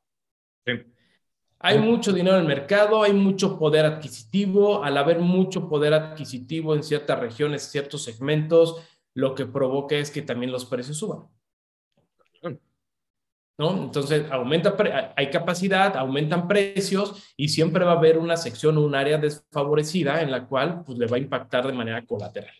Hay 1.59 1.79
mucho 1.79 2.11
dinero 2.11 2.35
en 2.35 2.41
el 2.41 2.47
mercado, 2.47 3.03
hay 3.03 3.13
mucho 3.13 3.57
poder 3.57 3.85
adquisitivo. 3.85 4.83
Al 4.83 4.97
haber 4.97 5.19
mucho 5.19 5.69
poder 5.69 5.93
adquisitivo 5.93 6.75
en 6.75 6.83
ciertas 6.83 7.17
regiones, 7.19 7.63
ciertos 7.63 8.03
segmentos, 8.03 8.83
lo 9.13 9.33
que 9.33 9.45
provoca 9.45 9.95
es 9.95 10.11
que 10.11 10.21
también 10.21 10.51
los 10.51 10.65
precios 10.65 10.97
suban. 10.97 11.29
¿No? 13.57 13.83
Entonces, 13.83 14.25
aumenta, 14.31 14.75
hay 15.15 15.29
capacidad, 15.29 15.95
aumentan 15.95 16.47
precios 16.47 17.33
y 17.37 17.49
siempre 17.49 17.85
va 17.85 17.91
a 17.91 17.97
haber 17.97 18.17
una 18.17 18.35
sección, 18.35 18.79
un 18.79 18.95
área 18.95 19.19
desfavorecida 19.19 20.21
en 20.21 20.31
la 20.31 20.47
cual 20.47 20.83
pues, 20.83 20.97
le 20.97 21.05
va 21.05 21.17
a 21.17 21.19
impactar 21.19 21.67
de 21.67 21.73
manera 21.73 22.03
colateral. 22.05 22.53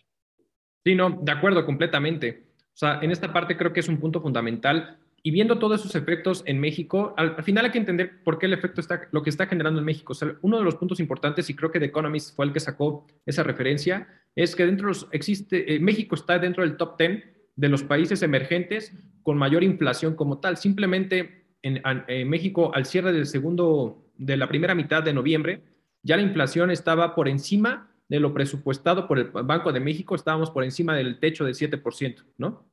Sí, 0.84 0.94
no, 0.94 1.18
de 1.22 1.32
acuerdo 1.32 1.64
completamente. 1.66 2.44
O 2.74 2.76
sea, 2.76 3.00
en 3.02 3.10
esta 3.10 3.32
parte 3.32 3.56
creo 3.56 3.72
que 3.72 3.80
es 3.80 3.88
un 3.88 3.98
punto 3.98 4.20
fundamental. 4.20 4.98
Y 5.22 5.30
viendo 5.30 5.58
todos 5.58 5.80
esos 5.80 5.94
efectos 5.94 6.42
en 6.44 6.60
México, 6.60 7.14
al, 7.16 7.42
final 7.42 7.64
hay 7.64 7.70
que 7.70 7.78
entender 7.78 8.22
por 8.22 8.38
qué 8.38 8.44
el 8.46 8.52
efecto 8.52 8.80
está, 8.80 9.08
lo 9.10 9.22
que 9.22 9.30
está 9.30 9.46
generando 9.46 9.80
en 9.80 9.86
México. 9.86 10.12
O 10.12 10.26
uno 10.42 10.58
de 10.58 10.64
los 10.64 10.74
puntos 10.76 11.00
importantes, 11.00 11.48
y 11.48 11.56
creo 11.56 11.72
que 11.72 11.80
The 11.80 11.86
Economist 11.86 12.36
fue 12.36 12.44
el 12.44 12.52
que 12.52 12.60
sacó 12.60 13.06
esa 13.24 13.42
referencia, 13.42 14.06
es 14.36 14.54
que 14.54 14.66
dentro 14.66 14.92
existe, 15.12 15.74
eh, 15.74 15.80
México 15.80 16.14
está 16.14 16.38
dentro 16.38 16.62
del 16.62 16.76
top 16.76 16.98
10 16.98 17.33
de 17.56 17.68
los 17.68 17.82
países 17.82 18.22
emergentes 18.22 18.92
con 19.22 19.38
mayor 19.38 19.62
inflación 19.62 20.14
como 20.14 20.38
tal. 20.38 20.56
Simplemente 20.56 21.44
en, 21.62 22.28
México, 22.28 22.72
al 22.74 22.84
cierre 22.84 23.12
del 23.12 23.26
segundo, 23.26 24.04
de 24.16 24.36
la 24.36 24.48
primera 24.48 24.74
mitad 24.74 25.02
de 25.02 25.14
noviembre, 25.14 25.62
ya 26.02 26.16
la 26.16 26.22
inflación 26.22 26.70
estaba 26.70 27.14
por 27.14 27.28
encima 27.28 27.90
de 28.08 28.20
lo 28.20 28.34
presupuestado 28.34 29.08
por 29.08 29.18
el 29.18 29.30
Banco 29.30 29.72
de 29.72 29.80
México, 29.80 30.14
estábamos 30.14 30.50
por 30.50 30.62
encima 30.62 30.94
del 30.94 31.18
techo 31.18 31.44
del 31.44 31.54
7%, 31.54 32.22
¿no? 32.36 32.68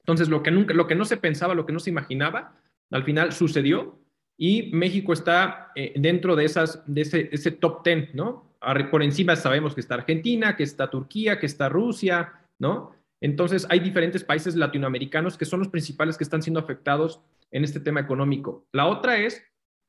Entonces, 0.00 0.28
lo 0.28 0.42
que, 0.42 0.50
nunca, 0.50 0.74
lo 0.74 0.88
que 0.88 0.96
no 0.96 1.04
se 1.04 1.16
pensaba, 1.16 1.54
lo 1.54 1.64
que 1.64 1.72
no 1.72 1.78
se 1.78 1.90
imaginaba, 1.90 2.56
al 2.90 3.04
final 3.04 3.32
sucedió 3.32 4.00
y 4.36 4.72
México 4.72 5.12
está 5.12 5.70
eh, 5.76 5.92
dentro 5.96 6.34
de, 6.34 6.44
esas, 6.44 6.82
de 6.92 7.02
ese, 7.02 7.28
ese 7.30 7.52
top 7.52 7.84
10, 7.84 8.14
¿no? 8.14 8.56
Por 8.90 9.02
encima 9.04 9.36
sabemos 9.36 9.74
que 9.74 9.80
está 9.80 9.94
Argentina, 9.94 10.56
que 10.56 10.64
está 10.64 10.90
Turquía, 10.90 11.38
que 11.38 11.46
está 11.46 11.68
Rusia, 11.68 12.32
¿no? 12.58 12.92
Entonces, 13.22 13.66
hay 13.70 13.78
diferentes 13.78 14.24
países 14.24 14.56
latinoamericanos 14.56 15.38
que 15.38 15.44
son 15.44 15.60
los 15.60 15.68
principales 15.68 16.18
que 16.18 16.24
están 16.24 16.42
siendo 16.42 16.58
afectados 16.58 17.22
en 17.52 17.62
este 17.62 17.78
tema 17.78 18.00
económico. 18.00 18.66
La 18.72 18.86
otra 18.86 19.18
es 19.18 19.40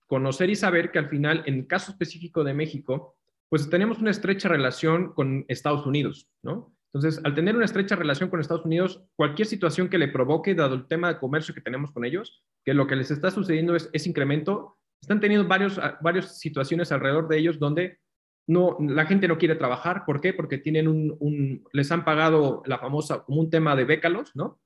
conocer 0.07 0.51
y 0.51 0.55
saber 0.55 0.91
que 0.91 0.99
al 0.99 1.09
final, 1.09 1.41
en 1.47 1.55
el 1.55 1.67
caso 1.67 1.91
específico 1.91 2.43
de 2.43 2.53
México, 2.53 3.17
pues 3.49 3.69
tenemos 3.71 3.97
una 3.97 4.11
estrecha 4.11 4.49
relación 4.49 5.13
con 5.13 5.45
Estados 5.47 5.85
Unidos, 5.87 6.29
¿no? 6.43 6.75
Entonces, 6.93 7.25
al 7.25 7.33
tener 7.33 7.55
una 7.55 7.65
estrecha 7.65 7.95
relación 7.95 8.29
con 8.29 8.39
Estados 8.39 8.65
Unidos, 8.65 9.03
cualquier 9.15 9.47
situación 9.47 9.89
que 9.89 9.97
le 9.97 10.09
provoque, 10.09 10.53
dado 10.53 10.75
el 10.75 10.85
tema 10.85 11.07
de 11.07 11.17
comercio 11.17 11.55
que 11.55 11.61
tenemos 11.61 11.91
con 11.91 12.05
ellos, 12.05 12.43
que 12.63 12.75
lo 12.75 12.85
que 12.85 12.95
les 12.95 13.09
está 13.09 13.31
sucediendo 13.31 13.75
es, 13.75 13.89
es 13.93 14.05
incremento, 14.05 14.77
están 15.01 15.19
teniendo 15.19 15.47
varios, 15.47 15.81
varias 16.01 16.37
situaciones 16.37 16.91
alrededor 16.91 17.27
de 17.27 17.39
ellos 17.39 17.57
donde 17.57 17.99
no, 18.47 18.77
la 18.79 19.05
gente 19.05 19.27
no 19.27 19.37
quiere 19.37 19.55
trabajar. 19.55 20.03
¿Por 20.05 20.19
qué? 20.21 20.33
Porque 20.33 20.57
tienen 20.57 20.87
un, 20.87 21.67
les 21.71 21.91
han 21.91 22.03
pagado 22.03 22.63
la 22.65 22.79
famosa, 22.79 23.23
como 23.23 23.41
un 23.41 23.49
tema 23.49 23.75
de 23.75 23.85
bécalos, 23.85 24.35
¿no? 24.35 24.59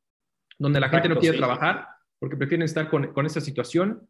Donde 0.57 0.79
la 0.79 0.89
gente 0.89 1.09
no 1.09 1.17
quiere 1.17 1.37
trabajar 1.37 1.87
porque 2.19 2.35
prefieren 2.35 2.65
estar 2.65 2.89
con, 2.89 3.13
con 3.13 3.25
esa 3.25 3.41
situación. 3.41 4.09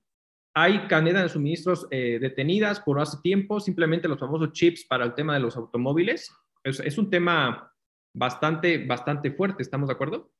Hay 0.53 0.87
cadenas 0.87 1.23
de 1.23 1.29
suministros 1.29 1.87
eh, 1.91 2.17
detenidas 2.19 2.79
por 2.79 2.99
hace 2.99 3.17
tiempo, 3.21 3.59
simplemente 3.59 4.07
los 4.07 4.19
famosos 4.19 4.53
chips 4.53 4.85
para 4.85 5.05
el 5.05 5.13
tema 5.13 5.33
de 5.33 5.41
los 5.41 5.57
automóviles. 5.57 6.31
Es, 6.63 6.79
es 6.79 6.97
un 6.97 7.09
tema 7.09 7.73
bastante, 8.13 8.85
bastante 8.85 9.31
fuerte, 9.31 9.61
¿estamos 9.61 9.89
de 9.89 9.93
acuerdo? 9.93 10.31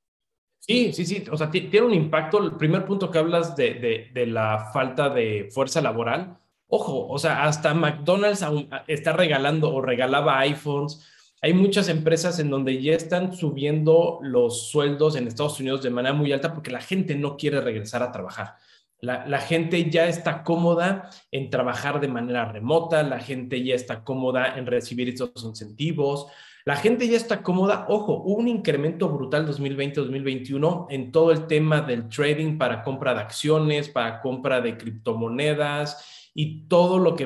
Sí, 0.60 0.92
sí, 0.92 1.06
sí. 1.06 1.24
O 1.30 1.38
sea, 1.38 1.52
tiene 1.52 1.82
un 1.82 1.94
impacto. 1.94 2.44
El 2.44 2.54
primer 2.54 2.86
punto 2.86 3.12
que 3.12 3.20
hablas 3.20 3.56
de, 3.56 3.76
de, 3.76 4.10
de 4.14 4.26
la 4.26 4.72
falta 4.74 5.10
de 5.10 5.50
fuerza 5.52 5.82
laboral 5.82 6.40
Ojo, 6.70 7.08
o 7.08 7.18
sea, 7.18 7.46
hasta 7.46 7.74
McDonald's 7.74 8.46
está 8.88 9.14
regalando 9.14 9.74
o 9.74 9.82
regalaba 9.82 10.40
iPhones. 10.40 11.02
Hay 11.42 11.54
muchas 11.54 11.88
empresas 11.88 12.40
en 12.40 12.50
donde 12.50 12.82
ya 12.82 12.94
están 12.94 13.34
subiendo 13.34 14.20
los 14.22 14.70
sueldos 14.70 15.16
en 15.16 15.28
Estados 15.28 15.60
Unidos 15.60 15.84
de 15.84 15.92
manera 15.92 16.14
muy 16.14 16.32
alta 16.34 16.54
porque 16.54 16.72
la 16.72 16.82
gente 16.82 17.16
no 17.16 17.38
quiere 17.38 17.62
regresar 17.62 18.04
a 18.04 18.12
trabajar. 18.12 18.56
La, 19.00 19.40
gente 19.40 19.92
ya 19.92 20.08
está 20.08 20.44
cómoda 20.44 21.12
en 21.32 21.52
trabajar 21.52 22.02
de 22.02 22.08
manera 22.08 22.52
remota, 22.52 23.04
la 23.04 23.20
gente 23.20 23.64
ya 23.64 23.76
está 23.76 24.04
cómoda 24.04 24.58
en 24.58 24.66
recibir 24.66 25.08
estos 25.08 25.44
incentivos, 25.44 26.26
la 26.66 26.76
gente 26.76 27.08
ya 27.08 27.16
está 27.16 27.44
cómoda. 27.44 27.86
Ojo, 27.90 28.24
un 28.24 28.48
incremento 28.48 29.08
brutal 29.08 29.48
2020-2021 29.48 30.88
en 30.90 31.12
todo 31.12 31.32
el 31.32 31.46
tema 31.46 31.82
del 31.82 32.10
trading 32.10 32.58
para 32.58 32.84
compra 32.84 33.14
de 33.14 33.22
acciones, 33.22 33.88
para 33.88 34.20
compra 34.20 34.62
de 34.62 34.76
criptomonedas 34.76 36.17
y 36.40 36.68
todo 36.68 37.00
lo 37.00 37.16
que 37.16 37.26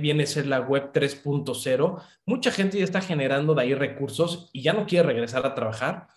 viene 0.00 0.24
a 0.24 0.26
ser 0.26 0.48
la 0.48 0.58
web 0.58 0.90
3.0, 0.92 2.02
mucha 2.26 2.50
gente 2.50 2.76
ya 2.76 2.82
está 2.82 3.00
generando 3.00 3.54
de 3.54 3.62
ahí 3.62 3.72
recursos 3.72 4.50
y 4.52 4.62
ya 4.62 4.72
no 4.72 4.84
quiere 4.84 5.06
regresar 5.06 5.46
a 5.46 5.54
trabajar 5.54 6.08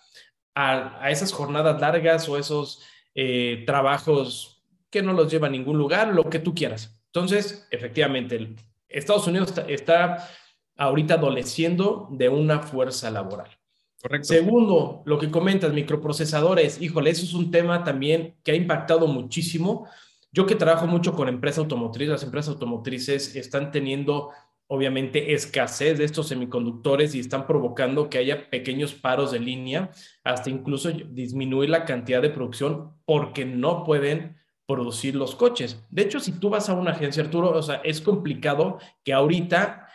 a, 0.52 1.08
esas 1.08 1.32
jornadas 1.32 1.80
largas 1.80 2.28
o 2.28 2.36
esos 2.36 2.82
eh, 3.14 3.62
trabajos 3.64 4.64
que 4.90 5.02
no 5.02 5.12
los 5.12 5.30
lleva 5.30 5.46
a 5.46 5.50
ningún 5.50 5.78
lugar, 5.78 6.08
lo 6.08 6.28
que 6.28 6.40
tú 6.40 6.52
quieras. 6.52 7.00
Entonces, 7.06 7.68
efectivamente, 7.70 8.56
Estados 8.88 9.28
Unidos 9.28 9.50
está, 9.50 9.62
está 9.68 10.28
ahorita 10.76 11.14
adoleciendo 11.14 12.08
de 12.10 12.28
una 12.28 12.58
fuerza 12.58 13.08
laboral. 13.12 13.56
Correcto. 14.02 14.26
Segundo, 14.26 15.02
lo 15.06 15.16
que 15.16 15.30
comentas, 15.30 15.72
microprocesadores, 15.72 16.82
híjole, 16.82 17.10
eso 17.10 17.24
es 17.24 17.34
un 17.34 17.52
tema 17.52 17.84
también 17.84 18.34
que 18.42 18.50
ha 18.50 18.56
impactado 18.56 19.06
muchísimo 19.06 19.86
yo 20.32 20.46
que 20.46 20.54
trabajo 20.54 20.86
mucho 20.86 21.12
con 21.14 21.28
empresas 21.28 21.58
automotrices, 21.58 22.10
las 22.10 22.22
empresas 22.22 22.54
automotrices 22.54 23.36
están 23.36 23.70
teniendo 23.70 24.30
obviamente 24.66 25.34
escasez 25.34 25.98
de 25.98 26.04
estos 26.04 26.28
semiconductores 26.28 27.14
y 27.14 27.20
están 27.20 27.46
provocando 27.46 28.08
que 28.08 28.16
haya 28.16 28.48
pequeños 28.48 28.94
paros 28.94 29.30
de 29.30 29.38
línea, 29.38 29.90
hasta 30.24 30.48
incluso 30.48 30.90
disminuir 30.90 31.68
la 31.68 31.84
cantidad 31.84 32.22
de 32.22 32.30
producción 32.30 32.92
porque 33.04 33.44
no 33.44 33.84
pueden 33.84 34.38
producir 34.66 35.14
los 35.14 35.34
coches. 35.34 35.84
De 35.90 36.00
hecho, 36.00 36.20
si 36.20 36.32
tú 36.32 36.48
vas 36.48 36.70
a 36.70 36.72
una 36.72 36.92
agencia, 36.92 37.22
Arturo, 37.22 37.50
o 37.50 37.62
sea, 37.62 37.82
es 37.84 38.00
complicado 38.00 38.78
que 39.04 39.12
ahorita 39.12 39.88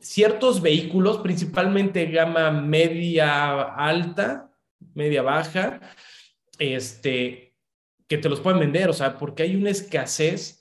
ciertos 0.00 0.62
vehículos, 0.62 1.18
principalmente 1.18 2.06
gama 2.06 2.50
media 2.50 3.62
alta, 3.62 4.50
media 4.94 5.20
baja, 5.20 5.80
este, 6.58 7.43
que 8.08 8.18
te 8.18 8.28
los 8.28 8.40
pueden 8.40 8.60
vender, 8.60 8.88
o 8.88 8.92
sea, 8.92 9.18
porque 9.18 9.44
hay 9.44 9.56
una 9.56 9.70
escasez 9.70 10.60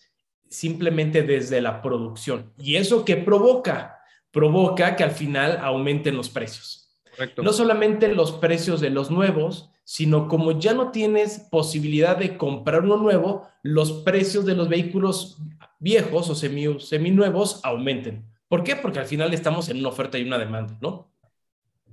simplemente 0.50 1.24
desde 1.24 1.62
la 1.62 1.82
producción. 1.82 2.54
¿Y 2.58 2.76
eso 2.76 3.04
qué 3.06 3.18
provoca? 3.18 4.00
Provoca 4.32 4.96
que 4.96 5.04
al 5.04 5.12
final 5.12 5.58
aumenten 5.62 6.16
los 6.16 6.30
precios. 6.30 7.02
No 7.38 7.54
solamente 7.54 8.08
los 8.08 8.32
precios 8.34 8.82
de 8.82 8.90
los 8.90 9.12
nuevos, 9.12 9.72
sino 9.84 10.28
como 10.28 10.58
ya 10.60 10.74
no 10.74 10.92
tienes 10.92 11.48
posibilidad 11.52 12.18
de 12.18 12.38
comprar 12.38 12.84
uno 12.84 12.98
nuevo, 12.98 13.48
los 13.62 13.92
precios 14.04 14.46
de 14.46 14.56
los 14.56 14.70
vehículos 14.70 15.38
viejos 15.80 16.30
o 16.30 16.36
semi, 16.36 16.80
seminuevos 16.80 17.60
aumenten. 17.64 18.26
¿Por 18.48 18.64
qué? 18.64 18.76
Porque 18.76 19.00
al 19.00 19.06
final 19.06 19.34
estamos 19.34 19.70
en 19.70 19.80
una 19.80 19.90
oferta 19.90 20.18
y 20.18 20.24
una 20.24 20.38
demanda, 20.38 20.78
¿no? 20.82 21.12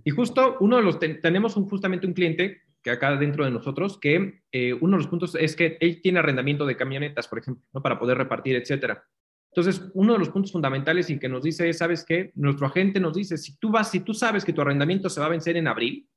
Y 0.04 0.10
justo 0.10 0.56
uno 0.60 0.76
de 0.76 0.82
los, 0.82 0.98
tenemos 0.98 1.54
justamente 1.54 2.06
un 2.06 2.14
cliente 2.14 2.62
que 2.82 2.90
acá 2.90 3.16
dentro 3.16 3.44
de 3.44 3.50
nosotros, 3.50 3.98
que 3.98 4.42
eh, 4.52 4.72
uno 4.74 4.96
de 4.96 5.02
los 5.02 5.06
puntos 5.06 5.34
es 5.34 5.54
que 5.54 5.76
él 5.80 6.00
tiene 6.02 6.18
arrendamiento 6.18 6.64
de 6.66 6.76
camionetas, 6.76 7.28
por 7.28 7.38
ejemplo, 7.38 7.66
¿no? 7.72 7.82
para 7.82 7.98
poder 7.98 8.18
repartir, 8.18 8.56
etcétera. 8.56 9.04
Entonces, 9.52 9.90
uno 9.94 10.12
de 10.12 10.20
los 10.20 10.30
puntos 10.30 10.52
fundamentales 10.52 11.10
y 11.10 11.18
que 11.18 11.28
nos 11.28 11.42
dice 11.42 11.68
es, 11.68 11.78
¿sabes 11.78 12.04
qué? 12.04 12.30
Nuestro 12.34 12.66
agente 12.66 13.00
nos 13.00 13.14
dice, 13.14 13.36
si 13.36 13.58
tú 13.58 13.70
vas, 13.70 13.90
si 13.90 14.00
tú 14.00 14.14
sabes 14.14 14.44
que 14.44 14.52
tu 14.52 14.60
arrendamiento 14.60 15.10
se 15.10 15.20
va 15.20 15.26
a 15.26 15.30
vencer 15.30 15.56
en 15.56 15.66
abril, 15.66 16.08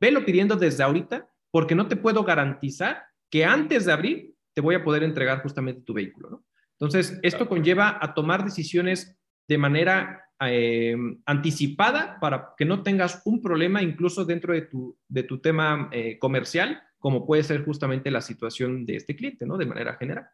velo 0.00 0.24
pidiendo 0.24 0.56
desde 0.56 0.82
ahorita, 0.82 1.28
porque 1.50 1.74
no 1.74 1.86
te 1.86 1.96
puedo 1.96 2.24
garantizar 2.24 3.04
que 3.30 3.44
antes 3.44 3.84
de 3.84 3.92
abril 3.92 4.34
te 4.54 4.62
voy 4.62 4.74
a 4.74 4.82
poder 4.82 5.02
entregar 5.02 5.42
justamente 5.42 5.82
tu 5.82 5.92
vehículo, 5.92 6.30
¿no? 6.30 6.44
Entonces, 6.80 7.18
esto 7.22 7.48
conlleva 7.48 7.98
a 8.00 8.14
tomar 8.14 8.44
decisiones 8.44 9.18
de 9.48 9.58
manera 9.58 10.27
eh, 10.40 10.96
anticipada 11.26 12.18
para 12.20 12.54
que 12.56 12.64
no 12.64 12.82
tengas 12.82 13.22
un 13.24 13.42
problema 13.42 13.82
incluso 13.82 14.24
dentro 14.24 14.54
de 14.54 14.62
tu, 14.62 14.96
de 15.08 15.22
tu 15.24 15.38
tema 15.38 15.88
eh, 15.92 16.18
comercial, 16.18 16.82
como 16.98 17.26
puede 17.26 17.42
ser 17.42 17.64
justamente 17.64 18.10
la 18.10 18.20
situación 18.20 18.86
de 18.86 18.96
este 18.96 19.16
cliente, 19.16 19.46
¿no? 19.46 19.56
De 19.56 19.66
manera 19.66 19.94
general. 19.94 20.28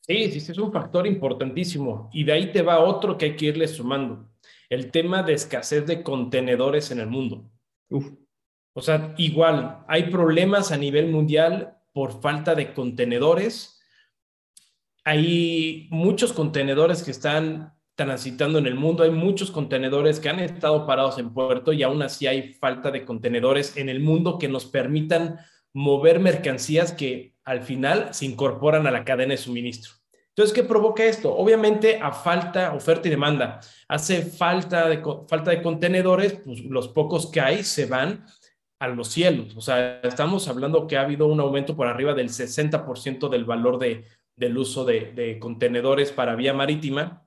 Sí, 0.00 0.30
sí, 0.30 0.52
es 0.52 0.58
un 0.58 0.72
factor 0.72 1.06
importantísimo. 1.06 2.10
Y 2.12 2.24
de 2.24 2.32
ahí 2.32 2.52
te 2.52 2.62
va 2.62 2.80
otro 2.80 3.16
que 3.16 3.24
hay 3.24 3.36
que 3.36 3.46
irle 3.46 3.66
sumando. 3.66 4.30
El 4.68 4.90
tema 4.90 5.22
de 5.22 5.32
escasez 5.32 5.86
de 5.86 6.02
contenedores 6.02 6.90
en 6.90 7.00
el 7.00 7.06
mundo. 7.06 7.50
Uf. 7.88 8.12
O 8.74 8.82
sea, 8.82 9.14
igual, 9.16 9.84
hay 9.88 10.10
problemas 10.10 10.72
a 10.72 10.76
nivel 10.76 11.10
mundial 11.10 11.78
por 11.92 12.20
falta 12.20 12.54
de 12.54 12.74
contenedores. 12.74 13.80
Hay 15.04 15.86
muchos 15.90 16.32
contenedores 16.32 17.02
que 17.02 17.12
están 17.12 17.73
transitando 17.94 18.58
en 18.58 18.66
el 18.66 18.74
mundo. 18.74 19.04
Hay 19.04 19.10
muchos 19.10 19.50
contenedores 19.50 20.20
que 20.20 20.28
han 20.28 20.40
estado 20.40 20.86
parados 20.86 21.18
en 21.18 21.32
puerto 21.32 21.72
y 21.72 21.82
aún 21.82 22.02
así 22.02 22.26
hay 22.26 22.54
falta 22.54 22.90
de 22.90 23.04
contenedores 23.04 23.76
en 23.76 23.88
el 23.88 24.00
mundo 24.00 24.38
que 24.38 24.48
nos 24.48 24.66
permitan 24.66 25.38
mover 25.72 26.20
mercancías 26.20 26.92
que 26.92 27.34
al 27.44 27.62
final 27.62 28.12
se 28.12 28.26
incorporan 28.26 28.86
a 28.86 28.90
la 28.90 29.04
cadena 29.04 29.32
de 29.32 29.38
suministro. 29.38 29.92
Entonces, 30.28 30.52
¿qué 30.52 30.64
provoca 30.64 31.04
esto? 31.04 31.32
Obviamente, 31.36 32.00
a 32.02 32.10
falta, 32.10 32.74
oferta 32.74 33.06
y 33.06 33.10
demanda. 33.10 33.60
Hace 33.86 34.22
falta 34.22 34.88
de, 34.88 35.00
falta 35.28 35.52
de 35.52 35.62
contenedores, 35.62 36.40
pues 36.44 36.64
los 36.64 36.88
pocos 36.88 37.30
que 37.30 37.40
hay 37.40 37.62
se 37.62 37.86
van 37.86 38.24
a 38.80 38.88
los 38.88 39.08
cielos. 39.08 39.56
O 39.56 39.60
sea, 39.60 40.00
estamos 40.02 40.48
hablando 40.48 40.88
que 40.88 40.96
ha 40.96 41.02
habido 41.02 41.28
un 41.28 41.38
aumento 41.38 41.76
por 41.76 41.86
arriba 41.86 42.14
del 42.14 42.30
60% 42.30 43.28
del 43.28 43.44
valor 43.44 43.78
de, 43.78 44.06
del 44.34 44.58
uso 44.58 44.84
de, 44.84 45.12
de 45.12 45.38
contenedores 45.38 46.10
para 46.10 46.34
vía 46.34 46.52
marítima 46.52 47.23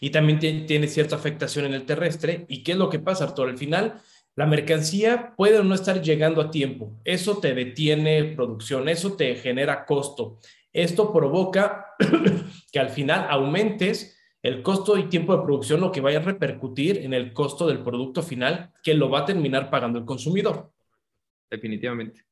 y 0.00 0.10
también 0.10 0.38
tiene 0.66 0.88
cierta 0.88 1.16
afectación 1.16 1.66
en 1.66 1.74
el 1.74 1.86
terrestre. 1.86 2.46
¿Y 2.48 2.62
qué 2.62 2.72
es 2.72 2.78
lo 2.78 2.88
que 2.88 2.98
pasa, 2.98 3.24
Arturo? 3.24 3.48
Al 3.48 3.58
final, 3.58 4.00
la 4.34 4.46
mercancía 4.46 5.34
puede 5.36 5.58
o 5.58 5.64
no 5.64 5.74
estar 5.74 6.02
llegando 6.02 6.40
a 6.40 6.50
tiempo. 6.50 7.00
Eso 7.04 7.38
te 7.38 7.54
detiene 7.54 8.34
producción, 8.36 8.88
eso 8.88 9.16
te 9.16 9.34
genera 9.36 9.84
costo. 9.84 10.38
Esto 10.72 11.12
provoca 11.12 11.86
que 12.72 12.78
al 12.78 12.90
final 12.90 13.26
aumentes 13.30 14.16
el 14.42 14.62
costo 14.62 14.96
y 14.96 15.08
tiempo 15.08 15.36
de 15.36 15.42
producción, 15.42 15.80
lo 15.80 15.90
que 15.90 16.00
vaya 16.00 16.18
a 16.18 16.22
repercutir 16.22 16.98
en 16.98 17.14
el 17.14 17.32
costo 17.32 17.66
del 17.66 17.82
producto 17.82 18.22
final 18.22 18.72
que 18.82 18.94
lo 18.94 19.10
va 19.10 19.20
a 19.20 19.24
terminar 19.24 19.70
pagando 19.70 19.98
el 19.98 20.04
consumidor. 20.04 20.70
definitivamente. 21.50 22.24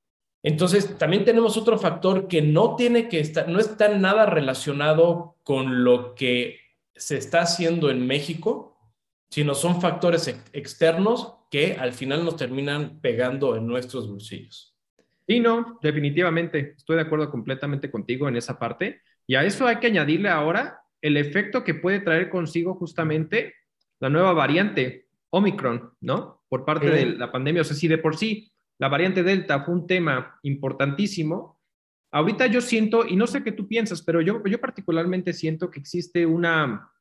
Entonces, 0.42 0.98
también 0.98 1.24
tenemos 1.24 1.56
otro 1.56 1.78
factor 1.78 2.28
que 2.28 2.42
no 2.42 2.76
tiene 2.76 3.08
que 3.08 3.18
estar, 3.18 3.48
no 3.48 3.58
está 3.58 3.88
nada 3.88 4.26
relacionado 4.26 5.36
con 5.42 5.84
lo 5.84 6.14
que 6.14 6.58
se 6.94 7.16
está 7.16 7.42
haciendo 7.42 7.90
en 7.90 8.06
México, 8.06 8.78
sino 9.30 9.54
son 9.54 9.80
factores 9.80 10.28
externos 10.52 11.34
que 11.50 11.76
al 11.78 11.92
final 11.92 12.24
nos 12.24 12.36
terminan 12.36 13.00
pegando 13.00 13.56
en 13.56 13.66
nuestros 13.66 14.08
bolsillos. 14.08 14.76
Sí, 15.26 15.40
no, 15.40 15.78
definitivamente. 15.82 16.74
Estoy 16.76 16.96
de 16.96 17.02
acuerdo 17.02 17.30
completamente 17.30 17.90
contigo 17.90 18.28
en 18.28 18.36
esa 18.36 18.58
parte. 18.58 19.00
Y 19.26 19.34
a 19.34 19.44
eso 19.44 19.66
hay 19.66 19.76
que 19.76 19.86
añadirle 19.86 20.28
ahora 20.28 20.80
el 21.00 21.16
efecto 21.16 21.64
que 21.64 21.74
puede 21.74 22.00
traer 22.00 22.30
consigo 22.30 22.74
justamente 22.74 23.54
la 24.00 24.10
nueva 24.10 24.32
variante 24.32 25.06
Omicron, 25.30 25.92
¿no? 26.00 26.42
Por 26.48 26.64
parte 26.64 26.90
de 26.90 27.06
la 27.06 27.32
pandemia. 27.32 27.62
O 27.62 27.64
sea, 27.64 27.76
si 27.76 27.88
de 27.88 27.98
por 27.98 28.16
sí 28.16 28.52
la 28.78 28.88
variante 28.88 29.22
Delta 29.22 29.64
fue 29.64 29.74
un 29.74 29.86
tema 29.86 30.38
importantísimo. 30.42 31.53
Ahorita 32.14 32.46
yo 32.46 32.60
siento, 32.60 33.04
y 33.04 33.16
no 33.16 33.26
sé 33.26 33.42
qué 33.42 33.50
tú 33.50 33.66
piensas, 33.66 34.00
pero 34.00 34.20
yo, 34.20 34.40
particularmente 34.60 35.32
siento 35.32 35.68
que 35.68 35.80
existe 35.80 36.24
una 36.26 36.92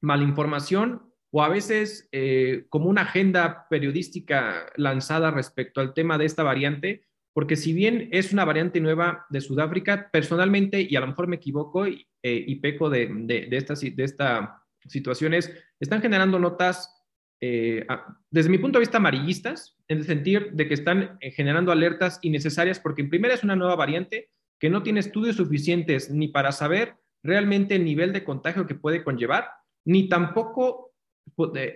malinformación 0.00 1.12
o 1.30 1.42
a 1.42 1.50
veces 1.50 2.08
eh, 2.10 2.64
como 2.70 2.88
una 2.88 3.02
agenda 3.02 3.66
periodística 3.68 4.72
lanzada 4.76 5.30
respecto 5.30 5.82
al 5.82 5.92
tema 5.92 6.16
de 6.16 6.24
esta 6.24 6.42
variante, 6.42 7.04
porque 7.34 7.56
si 7.56 7.74
bien 7.74 8.08
es 8.12 8.32
una 8.32 8.46
variante 8.46 8.80
nueva 8.80 9.26
de 9.28 9.42
Sudáfrica, 9.42 10.08
personalmente, 10.10 10.80
y 10.88 10.96
a 10.96 11.00
lo 11.00 11.08
mejor 11.08 11.26
me 11.26 11.36
equivoco 11.36 11.86
y, 11.86 12.08
eh, 12.22 12.58
peco 12.62 12.88
de, 12.88 13.10
de, 13.12 13.48
de, 13.50 13.56
estas, 13.58 13.82
de 13.82 14.04
esta 14.04 14.62
situaciones, 14.88 15.52
están 15.80 16.00
generando 16.00 16.38
notas 16.38 16.96
eh, 17.40 17.86
desde 18.30 18.48
mi 18.48 18.58
punto 18.58 18.78
de 18.78 18.84
vista, 18.84 18.96
amarillistas, 18.96 19.76
en 19.88 19.98
el 19.98 20.04
sentido 20.04 20.42
de 20.50 20.66
que 20.66 20.74
están 20.74 21.18
eh, 21.20 21.30
generando 21.30 21.70
alertas 21.72 22.18
innecesarias, 22.22 22.80
porque 22.80 23.02
en 23.02 23.10
primera 23.10 23.34
es 23.34 23.44
una 23.44 23.56
nueva 23.56 23.76
variante 23.76 24.30
que 24.58 24.70
no 24.70 24.82
tiene 24.82 25.00
estudios 25.00 25.36
suficientes 25.36 26.10
ni 26.10 26.28
para 26.28 26.52
saber 26.52 26.96
realmente 27.22 27.74
el 27.74 27.84
nivel 27.84 28.12
de 28.12 28.24
contagio 28.24 28.66
que 28.66 28.74
puede 28.74 29.04
conllevar, 29.04 29.48
ni 29.84 30.08
tampoco 30.08 30.92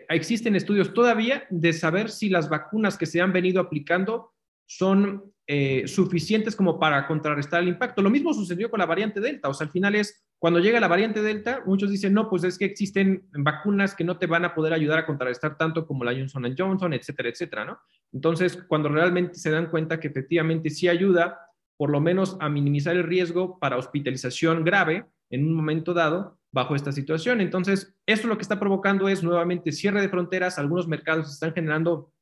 existen 0.08 0.56
estudios 0.56 0.94
todavía 0.94 1.44
de 1.50 1.72
saber 1.72 2.10
si 2.10 2.28
las 2.28 2.48
vacunas 2.48 2.96
que 2.96 3.06
se 3.06 3.20
han 3.20 3.32
venido 3.32 3.60
aplicando 3.60 4.32
son 4.66 5.32
eh, 5.46 5.88
suficientes 5.88 6.54
como 6.54 6.78
para 6.78 7.06
contrarrestar 7.08 7.60
el 7.62 7.68
impacto. 7.68 8.02
Lo 8.02 8.10
mismo 8.10 8.32
sucedió 8.32 8.70
con 8.70 8.78
la 8.78 8.86
variante 8.86 9.20
Delta, 9.20 9.48
o 9.48 9.54
sea, 9.54 9.66
al 9.66 9.72
final 9.72 9.96
es 9.96 10.24
cuando 10.38 10.60
llega 10.60 10.78
la 10.78 10.88
variante 10.88 11.20
Delta, 11.20 11.62
muchos 11.66 11.90
dicen, 11.90 12.14
no, 12.14 12.30
pues 12.30 12.44
es 12.44 12.56
que 12.56 12.64
existen 12.64 13.28
vacunas 13.32 13.94
que 13.94 14.04
no 14.04 14.16
te 14.16 14.26
van 14.26 14.44
a 14.44 14.54
poder 14.54 14.72
ayudar 14.72 15.00
a 15.00 15.06
contrarrestar 15.06 15.58
tanto 15.58 15.86
como 15.86 16.04
la 16.04 16.12
Johnson 16.12 16.54
Johnson, 16.56 16.94
etcétera, 16.94 17.28
etcétera, 17.28 17.64
¿no? 17.64 17.78
Entonces, 18.12 18.62
cuando 18.68 18.88
realmente 18.88 19.34
se 19.34 19.50
dan 19.50 19.70
cuenta 19.70 19.98
que 19.98 20.08
efectivamente 20.08 20.70
sí 20.70 20.88
ayuda, 20.88 21.38
por 21.80 21.88
lo 21.88 21.98
menos 21.98 22.36
a 22.40 22.50
minimizar 22.50 22.94
el 22.94 23.04
riesgo 23.04 23.58
para 23.58 23.78
hospitalización 23.78 24.64
grave 24.64 25.06
en 25.30 25.46
un 25.46 25.54
momento 25.54 25.94
dado 25.94 26.38
bajo 26.52 26.76
esta 26.76 26.92
situación. 26.92 27.40
Entonces, 27.40 27.96
esto 28.04 28.28
lo 28.28 28.36
que 28.36 28.42
está 28.42 28.60
provocando 28.60 29.08
es 29.08 29.22
nuevamente 29.22 29.72
cierre 29.72 30.02
de 30.02 30.10
fronteras, 30.10 30.58
algunos 30.58 30.86
mercados 30.88 31.32
están 31.32 31.54
generando 31.54 32.12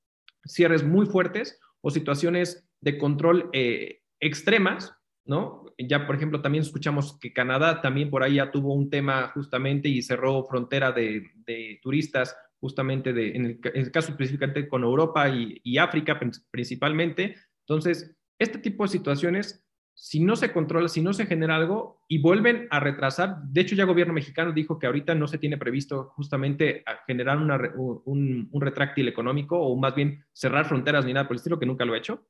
cierres 0.44 0.84
muy 0.84 1.06
fuertes 1.06 1.58
o 1.80 1.90
situaciones 1.90 2.68
de 2.80 2.98
control 2.98 3.50
eh, 3.52 4.02
extremas, 4.20 4.94
¿no? 5.24 5.64
Ya, 5.76 6.06
por 6.06 6.14
ejemplo, 6.14 6.40
también 6.40 6.62
escuchamos 6.62 7.18
que 7.18 7.32
Canadá 7.32 7.80
también 7.80 8.10
por 8.10 8.22
ahí 8.22 8.36
ya 8.36 8.52
tuvo 8.52 8.74
un 8.74 8.88
tema 8.88 9.32
justamente 9.34 9.88
y 9.88 10.02
cerró 10.02 10.44
frontera 10.44 10.92
de, 10.92 11.80
turistas 11.82 12.36
justamente 12.60 13.12
de, 13.12 13.34
en, 13.34 13.60
el, 13.74 13.90
caso 13.90 14.12
específicamente 14.12 14.68
con 14.68 14.84
Europa 14.84 15.28
y, 15.28 15.78
África 15.78 16.20
principalmente. 16.52 17.34
Entonces, 17.66 18.14
este 18.38 18.58
tipo 18.58 18.84
de 18.84 18.90
situaciones, 18.90 19.64
si 19.94 20.20
no 20.20 20.36
se 20.36 20.52
controla, 20.52 20.88
si 20.88 21.00
no 21.00 21.12
se 21.12 21.26
genera 21.26 21.56
algo 21.56 22.04
y 22.06 22.18
vuelven 22.18 22.68
a 22.70 22.78
retrasar, 22.78 23.42
de 23.42 23.60
hecho 23.60 23.74
ya 23.74 23.82
el 23.82 23.88
gobierno 23.88 24.14
mexicano 24.14 24.52
dijo 24.52 24.78
que 24.78 24.86
ahorita 24.86 25.14
no 25.16 25.26
se 25.26 25.38
tiene 25.38 25.58
previsto 25.58 26.12
justamente 26.14 26.84
generar 27.06 27.36
un, 27.36 28.48
un 28.50 28.60
retráctil 28.60 29.08
económico 29.08 29.58
o 29.58 29.76
más 29.76 29.96
bien 29.96 30.24
cerrar 30.32 30.66
fronteras 30.66 31.04
ni 31.04 31.12
nada 31.12 31.26
por 31.26 31.34
el 31.34 31.38
estilo, 31.38 31.58
que 31.58 31.66
nunca 31.66 31.84
lo 31.84 31.94
ha 31.94 31.98
hecho, 31.98 32.28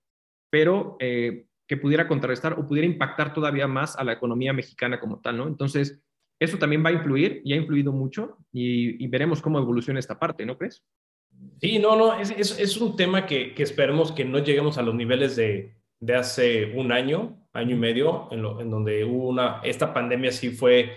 pero 0.51 0.97
eh, 0.99 1.47
que 1.67 1.77
pudiera 1.77 2.09
contrarrestar 2.09 2.55
o 2.55 2.67
pudiera 2.67 2.87
impactar 2.87 3.35
todavía 3.35 3.69
más 3.69 3.97
a 3.97 4.05
la 4.05 4.15
economía 4.15 4.55
mexicana 4.55 4.99
como 4.99 5.21
tal, 5.21 5.37
¿no? 5.37 5.47
Entonces, 5.47 6.03
eso 6.41 6.57
también 6.57 6.83
va 6.83 6.89
a 6.89 6.95
influir 6.95 7.43
y 7.45 7.53
ha 7.53 7.57
influido 7.57 7.93
mucho 7.93 8.39
y, 8.51 9.07
veremos 9.09 9.43
cómo 9.43 9.59
evoluciona 9.59 9.99
esta 9.99 10.19
parte, 10.19 10.47
¿no 10.47 10.57
crees? 10.57 10.83
Sí, 11.61 11.79
no, 11.79 11.95
no, 11.97 12.19
es, 12.19 12.31
es, 12.31 12.77
un 12.79 12.97
tema 12.97 13.27
que, 13.27 13.55
que, 13.55 13.63
esperemos 13.63 14.13
que 14.13 14.25
no 14.25 14.39
lleguemos 14.39 14.79
a 14.79 14.83
los 14.83 14.95
niveles 14.95 15.37
de, 15.37 15.78
de 16.01 16.15
hace 16.15 16.73
un 16.77 16.93
año, 16.93 17.47
año 17.53 17.77
y 17.77 17.79
medio, 17.79 18.29
en, 18.31 18.43
lo, 18.43 18.61
en, 18.61 18.71
donde 18.71 19.05
hubo 19.05 19.29
una, 19.29 19.61
esta 19.65 19.93
pandemia 19.93 20.33
sí 20.33 20.51
fue, 20.51 20.93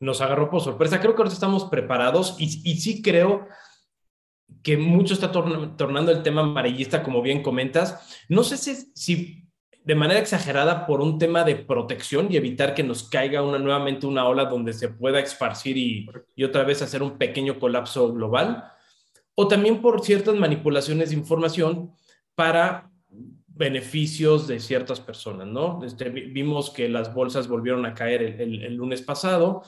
nos 0.00 0.20
agarró 0.20 0.50
por 0.50 0.60
sorpresa. 0.60 1.00
Creo 1.00 1.14
que 1.14 1.22
ahora 1.22 1.32
estamos 1.32 1.64
preparados 1.64 2.36
y, 2.38 2.44
y 2.64 2.76
sí 2.76 3.02
creo 3.02 3.46
que 4.62 4.76
mucho 4.76 5.14
está 5.14 5.30
tornando 5.30 6.12
el 6.12 6.22
tema 6.22 6.42
amarillista, 6.42 7.02
como 7.02 7.22
bien 7.22 7.42
comentas. 7.42 8.24
No 8.28 8.42
sé 8.44 8.56
si, 8.56 8.74
si 8.94 9.46
de 9.84 9.94
manera 9.94 10.20
exagerada 10.20 10.86
por 10.86 11.00
un 11.00 11.18
tema 11.18 11.44
de 11.44 11.56
protección 11.56 12.28
y 12.30 12.36
evitar 12.36 12.74
que 12.74 12.82
nos 12.82 13.08
caiga 13.08 13.42
una, 13.42 13.58
nuevamente 13.58 14.06
una 14.06 14.26
ola 14.26 14.46
donde 14.46 14.72
se 14.72 14.88
pueda 14.88 15.20
esparcir 15.20 15.76
y, 15.76 16.08
y 16.34 16.44
otra 16.44 16.64
vez 16.64 16.82
hacer 16.82 17.02
un 17.02 17.18
pequeño 17.18 17.58
colapso 17.58 18.12
global, 18.12 18.64
o 19.36 19.46
también 19.46 19.80
por 19.80 20.02
ciertas 20.02 20.34
manipulaciones 20.34 21.10
de 21.10 21.16
información 21.16 21.92
para 22.34 22.90
beneficios 23.56 24.46
de 24.46 24.60
ciertas 24.60 25.00
personas, 25.00 25.46
¿no? 25.46 25.82
Este, 25.82 26.10
vimos 26.10 26.70
que 26.70 26.88
las 26.88 27.12
bolsas 27.14 27.48
volvieron 27.48 27.86
a 27.86 27.94
caer 27.94 28.22
el, 28.22 28.74
lunes 28.74 29.00
pasado, 29.00 29.62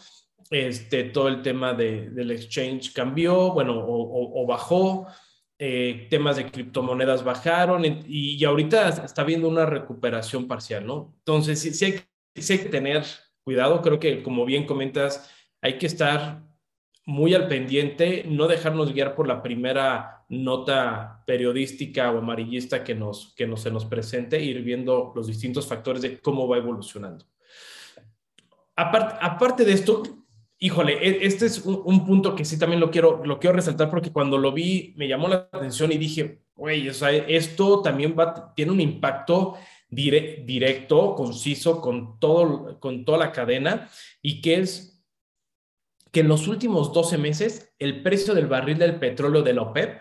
este, 0.51 1.05
todo 1.05 1.29
el 1.29 1.41
tema 1.41 1.73
de, 1.73 2.11
del 2.11 2.31
exchange 2.31 2.93
cambió, 2.93 3.53
bueno, 3.53 3.83
o, 3.87 4.47
bajó, 4.47 5.07
eh, 5.59 6.07
temas 6.11 6.37
de 6.37 6.51
criptomonedas 6.51 7.25
bajaron 7.25 7.83
y, 8.07 8.45
ahorita 8.45 8.91
está 9.05 9.23
habiendo 9.23 9.49
una 9.49 9.65
recuperación 9.65 10.47
parcial, 10.47 10.87
¿no? 10.87 11.15
Entonces, 11.21 11.59
sí, 11.59 11.85
hay, 11.85 12.01
sí, 12.35 12.59
que 12.59 12.69
tener 12.69 13.05
cuidado, 13.43 13.81
creo 13.81 13.99
que 13.99 14.23
como 14.23 14.45
bien 14.45 14.67
comentas, 14.67 15.31
hay 15.63 15.79
que 15.79 15.87
estar 15.87 16.43
muy 17.09 17.33
al 17.33 17.49
pendiente, 17.49 18.25
no 18.29 18.47
dejarnos 18.49 18.93
guiar 18.93 19.15
por 19.15 19.27
la 19.27 19.43
primera 19.43 20.27
nota 20.29 21.23
periodística 21.27 22.11
o 22.11 22.19
amarillista 22.19 22.85
que, 22.85 22.95
nos, 22.95 23.33
que 23.35 23.47
nos, 23.47 23.63
se 23.63 23.71
nos 23.71 23.87
presente, 23.87 24.43
ir 24.43 24.63
viendo 24.63 25.15
los 25.17 25.27
distintos 25.27 25.67
factores 25.67 26.03
de 26.03 26.21
cómo 26.21 26.47
va 26.47 26.59
evolucionando. 26.59 27.25
Aparte, 28.77 29.17
aparte 29.23 29.65
de 29.65 29.73
esto, 29.73 30.03
Híjole, 30.61 30.95
e, 30.95 31.25
este 31.25 31.47
es 31.47 31.65
un, 31.65 32.05
punto 32.05 32.35
que 32.35 32.45
sí 32.45 32.59
también 32.59 32.81
lo 32.81 32.91
quiero, 32.91 33.25
lo 33.25 33.39
quiero 33.39 33.55
resaltar 33.55 33.89
porque 33.89 34.11
cuando 34.11 34.39
lo 34.39 34.51
vi 34.51 34.93
me 34.97 35.07
llamó 35.07 35.29
la 35.29 35.49
atención 35.53 35.93
y 35.93 35.99
dije, 35.99 36.41
güey, 36.57 36.89
o 36.89 36.95
sea, 36.95 37.13
esto 37.13 37.81
también 37.81 38.17
va, 38.19 38.53
tiene 38.57 38.73
un 38.73 38.81
impacto 38.81 39.57
directo, 39.89 41.15
conciso 41.15 41.81
con, 41.81 42.19
todo, 42.19 42.81
con 42.81 43.05
toda 43.05 43.19
la 43.19 43.31
cadena 43.31 43.89
y 44.21 44.41
que 44.41 44.57
es 44.57 44.98
que 46.13 46.21
en 46.21 46.29
los 46.29 46.49
últimos 46.49 46.93
12 46.93 47.19
meses 47.19 47.75
el 47.79 48.03
precio 48.03 48.35
del 48.35 48.47
barril 48.47 48.79
del 48.79 48.99
petróleo 48.99 49.43
de 49.43 49.55
la 49.55 49.63
OPEP, 49.63 50.01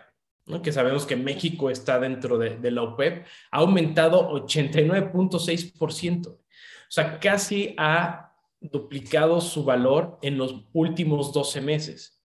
que 0.63 0.71
sabemos 0.71 1.05
que 1.05 1.15
México 1.15 1.69
está 1.69 1.99
dentro 1.99 2.37
de, 2.37 2.57
de 2.57 2.71
la 2.71 2.83
OPEP, 2.83 3.25
ha 3.51 3.57
aumentado 3.57 4.31
89.6%. 4.31 6.27
O 6.27 6.39
sea, 6.87 7.19
casi 7.19 7.75
a 7.77 8.33
duplicado 8.59 9.41
su 9.41 9.63
valor 9.63 10.17
en 10.21 10.37
los 10.37 10.63
últimos 10.73 11.33
12 11.33 11.61
meses. 11.61 12.23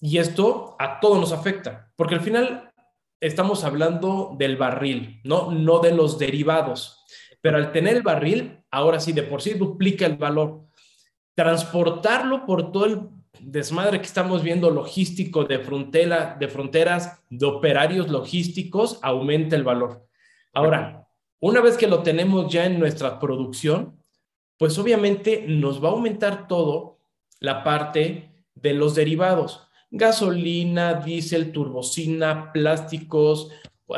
Y 0.00 0.18
esto 0.18 0.76
a 0.78 1.00
todos 1.00 1.18
nos 1.18 1.32
afecta, 1.32 1.92
porque 1.96 2.14
al 2.14 2.20
final 2.20 2.72
estamos 3.20 3.64
hablando 3.64 4.34
del 4.38 4.56
barril, 4.56 5.20
¿no? 5.24 5.50
No 5.50 5.78
de 5.80 5.92
los 5.92 6.18
derivados. 6.18 7.04
Pero 7.40 7.56
al 7.56 7.72
tener 7.72 7.96
el 7.96 8.02
barril, 8.02 8.62
ahora 8.70 9.00
sí, 9.00 9.12
de 9.12 9.22
por 9.22 9.42
sí 9.42 9.54
duplica 9.54 10.06
el 10.06 10.16
valor. 10.16 10.66
Transportarlo 11.34 12.46
por 12.46 12.70
todo 12.70 12.86
el 12.86 13.00
desmadre 13.50 14.00
que 14.00 14.06
estamos 14.06 14.42
viendo 14.42 14.70
logístico 14.70 15.44
de, 15.44 15.58
frontera, 15.58 16.36
de 16.38 16.48
fronteras, 16.48 17.22
de 17.30 17.46
operarios 17.46 18.08
logísticos, 18.08 18.98
aumenta 19.02 19.56
el 19.56 19.64
valor. 19.64 20.06
Ahora, 20.52 21.08
una 21.40 21.60
vez 21.60 21.76
que 21.76 21.86
lo 21.86 22.02
tenemos 22.02 22.52
ya 22.52 22.66
en 22.66 22.78
nuestra 22.78 23.18
producción, 23.18 23.98
pues 24.58 24.78
obviamente 24.78 25.44
nos 25.46 25.82
va 25.82 25.88
a 25.88 25.92
aumentar 25.92 26.48
todo 26.48 26.98
la 27.40 27.64
parte 27.64 28.30
de 28.54 28.72
los 28.72 28.94
derivados. 28.94 29.68
Gasolina, 29.90 30.94
diésel, 30.94 31.52
turbocina, 31.52 32.52
plásticos, 32.52 33.50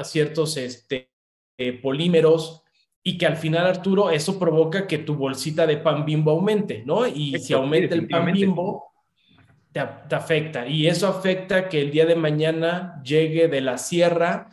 ciertos 0.02 0.56
este, 0.56 1.10
eh, 1.56 1.72
polímeros, 1.72 2.62
y 3.02 3.18
que 3.18 3.26
al 3.26 3.36
final, 3.36 3.66
Arturo, 3.66 4.10
eso 4.10 4.36
provoca 4.36 4.88
que 4.88 4.98
tu 4.98 5.14
bolsita 5.14 5.64
de 5.64 5.76
pan 5.76 6.04
bimbo 6.04 6.32
aumente, 6.32 6.82
¿no? 6.84 7.06
Y 7.06 7.38
si 7.38 7.52
aumenta 7.52 7.94
el 7.94 8.08
pan 8.08 8.32
bimbo, 8.32 8.95
te, 10.08 10.14
afecta. 10.14 10.66
Y 10.66 10.86
eso 10.86 11.08
afecta 11.08 11.68
que 11.68 11.82
el 11.82 11.90
día 11.90 12.06
de 12.06 12.16
mañana 12.16 13.00
llegue 13.02 13.48
de 13.48 13.60
la 13.60 13.76
sierra 13.76 14.48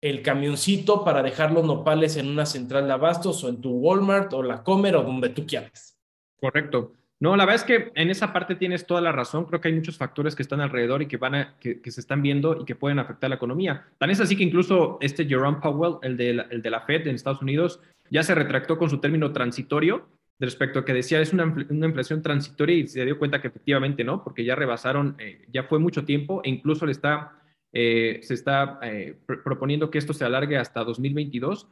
el 0.00 0.22
camioncito 0.22 1.04
para 1.04 1.22
dejar 1.22 1.52
los 1.52 1.64
nopales 1.64 2.16
en 2.16 2.28
una 2.28 2.46
central 2.46 2.86
de 2.86 2.92
abastos 2.92 3.42
o 3.44 3.48
en 3.48 3.60
tu 3.60 3.70
Walmart 3.72 4.32
o 4.32 4.42
la 4.42 4.62
Comer 4.62 4.96
o 4.96 5.02
donde 5.02 5.30
tú 5.30 5.46
quieras. 5.46 5.98
Correcto. 6.40 6.92
No, 7.18 7.34
la 7.34 7.46
verdad 7.46 7.62
es 7.62 7.64
que 7.64 7.92
en 7.94 8.10
esa 8.10 8.32
parte 8.32 8.54
tienes 8.54 8.86
toda 8.86 9.00
la 9.00 9.10
razón. 9.10 9.46
Creo 9.46 9.60
que 9.60 9.68
hay 9.68 9.74
muchos 9.74 9.96
factores 9.96 10.34
que 10.34 10.42
están 10.42 10.60
alrededor 10.60 11.02
y 11.02 11.06
que 11.06 11.16
van 11.16 11.34
a, 11.34 11.56
que, 11.58 11.80
se 11.90 12.00
están 12.00 12.22
viendo 12.22 12.60
y 12.60 12.64
que 12.66 12.76
pueden 12.76 12.98
afectar 12.98 13.30
la 13.30 13.36
economía. 13.36 13.86
Tan 13.98 14.10
es 14.10 14.20
así 14.20 14.36
que 14.36 14.44
incluso 14.44 14.98
este 15.00 15.24
Jerome 15.24 15.58
Powell, 15.62 15.96
el 16.02 16.16
de 16.16 16.34
la, 16.34 16.42
el 16.50 16.60
de 16.60 16.70
la 16.70 16.82
Fed 16.82 17.06
en 17.06 17.14
Estados 17.14 17.40
Unidos, 17.40 17.80
ya 18.10 18.22
se 18.22 18.34
retractó 18.34 18.78
con 18.78 18.90
su 18.90 19.00
término 19.00 19.32
transitorio 19.32 20.06
respecto 20.38 20.78
a 20.78 20.84
que 20.84 20.92
decía 20.92 21.20
es 21.20 21.32
una, 21.32 21.44
una, 21.44 21.86
inflación 21.86 22.22
transitoria 22.22 22.76
y 22.76 22.86
se 22.86 23.04
dio 23.04 23.18
cuenta 23.18 23.40
que 23.40 23.48
efectivamente 23.48 24.04
no, 24.04 24.22
porque 24.22 24.44
ya 24.44 24.54
rebasaron, 24.54 25.16
eh, 25.18 25.46
ya 25.50 25.64
fue 25.64 25.78
mucho 25.78 26.04
tiempo 26.04 26.42
e 26.44 26.50
incluso 26.50 26.84
le 26.86 26.92
está, 26.92 27.40
eh, 27.72 28.20
se 28.22 28.34
está 28.34 28.78
eh, 28.82 29.18
proponiendo 29.26 29.90
que 29.90 29.98
esto 29.98 30.12
se 30.12 30.24
alargue 30.24 30.58
hasta 30.58 30.84
2022, 30.84 31.68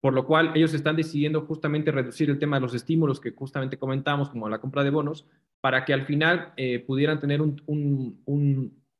por 0.00 0.14
lo 0.14 0.26
cual 0.26 0.52
ellos 0.54 0.74
están 0.74 0.96
decidiendo 0.96 1.42
justamente 1.42 1.92
reducir 1.92 2.30
el 2.30 2.38
tema 2.38 2.56
de 2.56 2.62
los 2.62 2.74
estímulos 2.74 3.20
que 3.20 3.32
justamente 3.32 3.78
comentamos, 3.78 4.30
como 4.30 4.48
la 4.48 4.60
compra 4.60 4.84
de 4.84 4.90
bonos, 4.90 5.26
para 5.60 5.84
que 5.84 5.92
al 5.92 6.06
final 6.06 6.52
pudieran 6.86 7.18
tener 7.18 7.40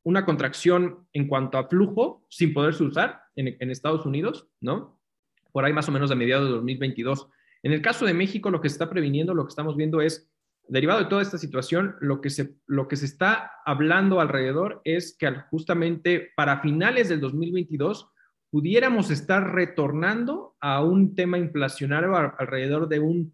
una 0.03 0.25
contracción 0.25 1.07
en 1.13 1.29
cuanto 1.29 1.57
a 1.57 1.69
flujo 1.69 2.27
sin 2.29 2.53
poderse 2.53 2.83
usar 2.83 3.23
en, 3.37 3.57
en 3.61 3.71
Estados 3.71 4.05
Unidos, 4.07 4.49
¿no? 4.61 5.01
Por 5.53 5.65
ahí 5.65 5.73
más 5.73 5.89
o 5.89 5.93
menos 5.93 6.11
a 6.11 6.17
mediados 6.17 6.49
de 6.49 6.55
2022. 6.55 7.29
En 7.63 7.73
el 7.73 7.83
caso 7.83 8.05
de 8.07 8.15
México, 8.15 8.51
lo 8.51 8.61
que 8.61 8.69
se 8.69 8.75
está 8.75 8.89
previniendo, 8.89 9.35
lo 9.35 9.45
que 9.45 9.51
estamos 9.51 9.77
viendo 9.77 10.01
es, 10.01 10.31
derivado 10.69 11.01
de 11.01 11.07
toda 11.07 11.23
esta 11.23 11.39
situación, 11.39 11.97
lo 12.01 12.21
que 12.21 12.31
se, 12.31 12.55
lo 12.67 12.89
que 12.89 12.97
se 12.97 13.07
está 13.07 13.53
hablando 13.65 14.21
alrededor 14.21 14.81
es 14.85 15.17
que 15.19 15.33
justamente 15.51 16.31
para 16.37 16.61
finales 16.61 17.09
del 17.09 17.21
2022 17.21 18.11
pudiéramos 18.51 19.11
estar 19.11 19.55
retornando 19.55 20.57
a 20.61 20.83
un 20.83 21.15
tema 21.15 21.39
inflacionario 21.39 22.15
alrededor 22.17 22.89
de 22.89 23.01
un 23.01 23.33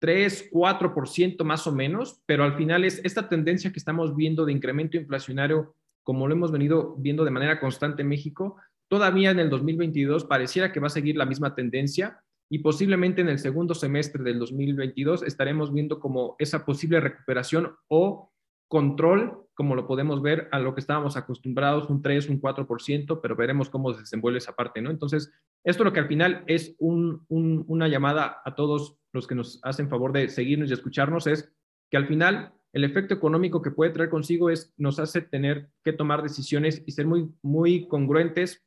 3, 0.00 0.50
4% 0.52 1.42
más 1.44 1.66
o 1.66 1.72
menos, 1.72 2.22
pero 2.26 2.44
al 2.44 2.54
final 2.56 2.84
es 2.84 3.00
esta 3.04 3.28
tendencia 3.28 3.72
que 3.72 3.78
estamos 3.78 4.14
viendo 4.14 4.44
de 4.44 4.52
incremento 4.52 4.96
inflacionario, 4.96 5.74
como 6.04 6.28
lo 6.28 6.34
hemos 6.34 6.52
venido 6.52 6.94
viendo 6.96 7.24
de 7.24 7.32
manera 7.32 7.58
constante 7.58 8.02
en 8.02 8.08
México, 8.08 8.56
todavía 8.88 9.30
en 9.30 9.40
el 9.40 9.50
2022 9.50 10.24
pareciera 10.24 10.72
que 10.72 10.80
va 10.80 10.86
a 10.86 10.90
seguir 10.90 11.16
la 11.16 11.26
misma 11.26 11.54
tendencia 11.54 12.22
y 12.50 12.60
posiblemente 12.60 13.20
en 13.20 13.28
el 13.28 13.38
segundo 13.38 13.74
semestre 13.74 14.22
del 14.22 14.38
2022 14.38 15.22
estaremos 15.22 15.72
viendo 15.72 16.00
como 16.00 16.36
esa 16.38 16.64
posible 16.64 17.00
recuperación 17.00 17.76
o 17.88 18.32
control, 18.68 19.46
como 19.54 19.74
lo 19.74 19.86
podemos 19.86 20.22
ver, 20.22 20.48
a 20.52 20.58
lo 20.58 20.74
que 20.74 20.80
estábamos 20.80 21.16
acostumbrados, 21.16 21.90
un 21.90 22.02
3, 22.02 22.28
un 22.28 22.40
4%, 22.40 23.20
pero 23.20 23.34
veremos 23.36 23.70
cómo 23.70 23.92
se 23.92 24.00
desenvuelve 24.00 24.38
esa 24.38 24.54
parte, 24.54 24.80
¿no? 24.80 24.90
Entonces, 24.90 25.32
esto 25.64 25.84
lo 25.84 25.92
que 25.92 26.00
al 26.00 26.08
final 26.08 26.44
es 26.46 26.76
una 26.78 27.88
llamada 27.88 28.40
a 28.44 28.54
todos 28.54 28.98
los 29.12 29.26
que 29.26 29.34
nos 29.34 29.58
hacen 29.62 29.88
favor 29.88 30.12
de 30.12 30.28
seguirnos 30.28 30.70
y 30.70 30.74
escucharnos, 30.74 31.26
es 31.26 31.52
que 31.90 31.96
al 31.96 32.06
final 32.06 32.52
el 32.72 32.84
efecto 32.84 33.14
económico 33.14 33.62
que 33.62 33.70
puede 33.70 33.92
traer 33.92 34.10
consigo 34.10 34.50
es, 34.50 34.72
nos 34.76 34.98
hace 34.98 35.22
tener 35.22 35.70
que 35.82 35.94
tomar 35.94 36.22
decisiones 36.22 36.82
y 36.86 36.92
ser 36.92 37.06
muy, 37.06 37.30
muy 37.42 37.88
congruentes 37.88 38.64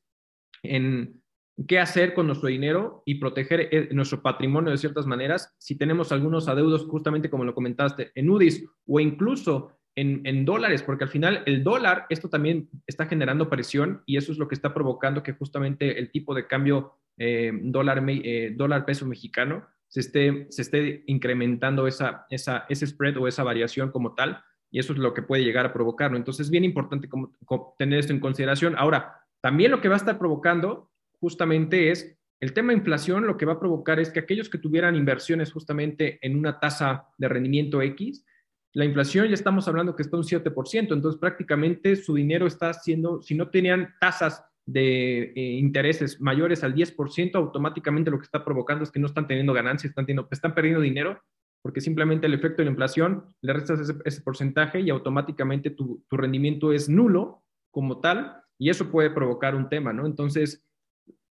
en 0.64 1.21
qué 1.68 1.80
hacer 1.80 2.14
con 2.14 2.28
nuestro 2.28 2.50
dinero 2.50 3.04
y 3.06 3.16
proteger 3.16 3.70
eh, 3.72 3.90
nuestro 3.92 4.22
patrimonio 4.22 4.72
de 4.72 4.78
ciertas 4.78 5.06
maneras. 5.06 5.54
Si 5.58 5.78
tenemos 5.78 6.12
algunos 6.12 6.48
adeudos, 6.48 6.86
justamente 6.86 7.30
como 7.30 7.46
lo 7.46 7.54
comentaste, 7.54 8.12
en 8.16 8.30
UDIs 8.30 8.66
o 8.88 9.00
incluso 9.00 9.78
en, 9.96 10.46
dólares, 10.46 10.84
porque 10.84 11.04
al 11.04 11.10
final 11.10 11.44
el 11.46 11.64
dólar, 11.64 12.06
esto 12.10 12.30
también 12.30 12.70
está 12.88 13.06
generando 13.06 13.50
presión 13.50 14.02
y 14.06 14.18
eso 14.18 14.32
es 14.32 14.38
lo 14.38 14.48
que 14.48 14.56
está 14.56 14.74
provocando 14.74 15.22
que 15.22 15.34
justamente 15.34 16.00
el 16.00 16.12
tipo 16.12 16.34
de 16.34 16.48
cambio 16.48 16.94
eh, 17.18 17.52
dólar, 17.62 18.04
eh, 18.08 18.54
dólar 18.56 18.86
peso 18.86 19.06
mexicano 19.06 19.68
se 19.92 20.00
esté, 20.00 20.48
se 20.50 20.62
esté 20.62 21.04
incrementando 21.08 21.86
esa, 21.86 22.26
esa, 22.30 22.66
ese 22.70 22.88
spread 22.88 23.18
o 23.18 23.28
esa 23.28 23.44
variación 23.44 23.92
como 23.92 24.16
tal. 24.16 24.42
Y 24.72 24.80
eso 24.80 24.94
es 24.94 25.00
lo 25.00 25.14
que 25.14 25.22
puede 25.22 25.44
llegar 25.44 25.66
a 25.66 25.74
provocarlo. 25.74 26.16
Entonces, 26.16 26.46
es 26.46 26.50
bien 26.50 26.64
importante 26.64 27.10
como, 27.10 27.76
tener 27.78 28.00
esto 28.00 28.14
en 28.14 28.22
consideración. 28.22 28.76
Ahora, 28.78 29.20
también 29.42 29.70
lo 29.70 29.82
que 29.82 29.90
va 29.90 29.96
a 29.96 29.98
estar 29.98 30.18
provocando 30.18 30.90
justamente 31.22 31.92
es 31.92 32.18
el 32.42 32.54
tema 32.54 32.74
de 32.74 32.80
inflación, 32.80 33.28
lo 33.28 33.38
que 33.38 33.46
va 33.46 33.54
a 33.54 33.60
provocar 33.60 34.00
es 34.00 34.10
que 34.10 34.20
aquellos 34.20 34.50
que 34.50 34.58
tuvieran 34.58 34.96
inversiones 34.96 35.54
justamente 35.54 36.18
en 36.24 36.36
una 36.36 36.60
tasa 36.60 37.08
de 37.20 37.30
rendimiento 37.30 37.82
X, 37.84 38.26
la 38.74 38.84
inflación 38.84 39.28
ya 39.28 39.36
estamos 39.36 39.68
hablando 39.68 39.96
que 39.96 40.02
está 40.02 40.18
un 40.18 40.24
7%, 40.24 40.94
entonces 40.94 41.20
prácticamente 41.20 41.96
su 41.96 42.16
dinero 42.16 42.48
está 42.48 42.72
haciendo, 42.72 43.22
si 43.22 43.36
no 43.36 43.50
tenían 43.50 43.94
tasas 44.00 44.44
de 44.66 45.34
eh, 45.36 45.42
intereses 45.60 46.20
mayores 46.20 46.64
al 46.64 46.74
10%, 46.74 47.36
automáticamente 47.36 48.10
lo 48.10 48.18
que 48.18 48.26
está 48.26 48.44
provocando 48.44 48.84
es 48.84 48.92
que 48.92 49.00
no 49.00 49.08
están 49.08 49.28
teniendo 49.28 49.54
ganancias, 49.54 49.92
están, 49.92 50.08
teniendo, 50.08 50.28
están 50.32 50.56
perdiendo 50.56 50.82
dinero 50.82 51.22
porque 51.62 51.82
simplemente 51.82 52.26
el 52.26 52.34
efecto 52.34 52.58
de 52.58 52.66
la 52.66 52.72
inflación 52.72 53.36
le 53.42 53.54
restas 53.54 53.94
ese, 54.04 54.22
porcentaje 54.22 54.80
y 54.80 54.90
automáticamente 54.90 55.70
tu, 55.70 56.04
tu 56.10 56.18
rendimiento 56.18 56.74
es 56.74 56.90
nulo 56.90 57.44
como 57.70 58.00
tal 58.00 58.42
y 58.58 58.70
eso 58.70 58.90
puede 58.90 59.12
provocar 59.12 59.54
un 59.54 59.70
tema, 59.70 59.94
¿no? 59.94 60.08
Entonces, 60.08 60.66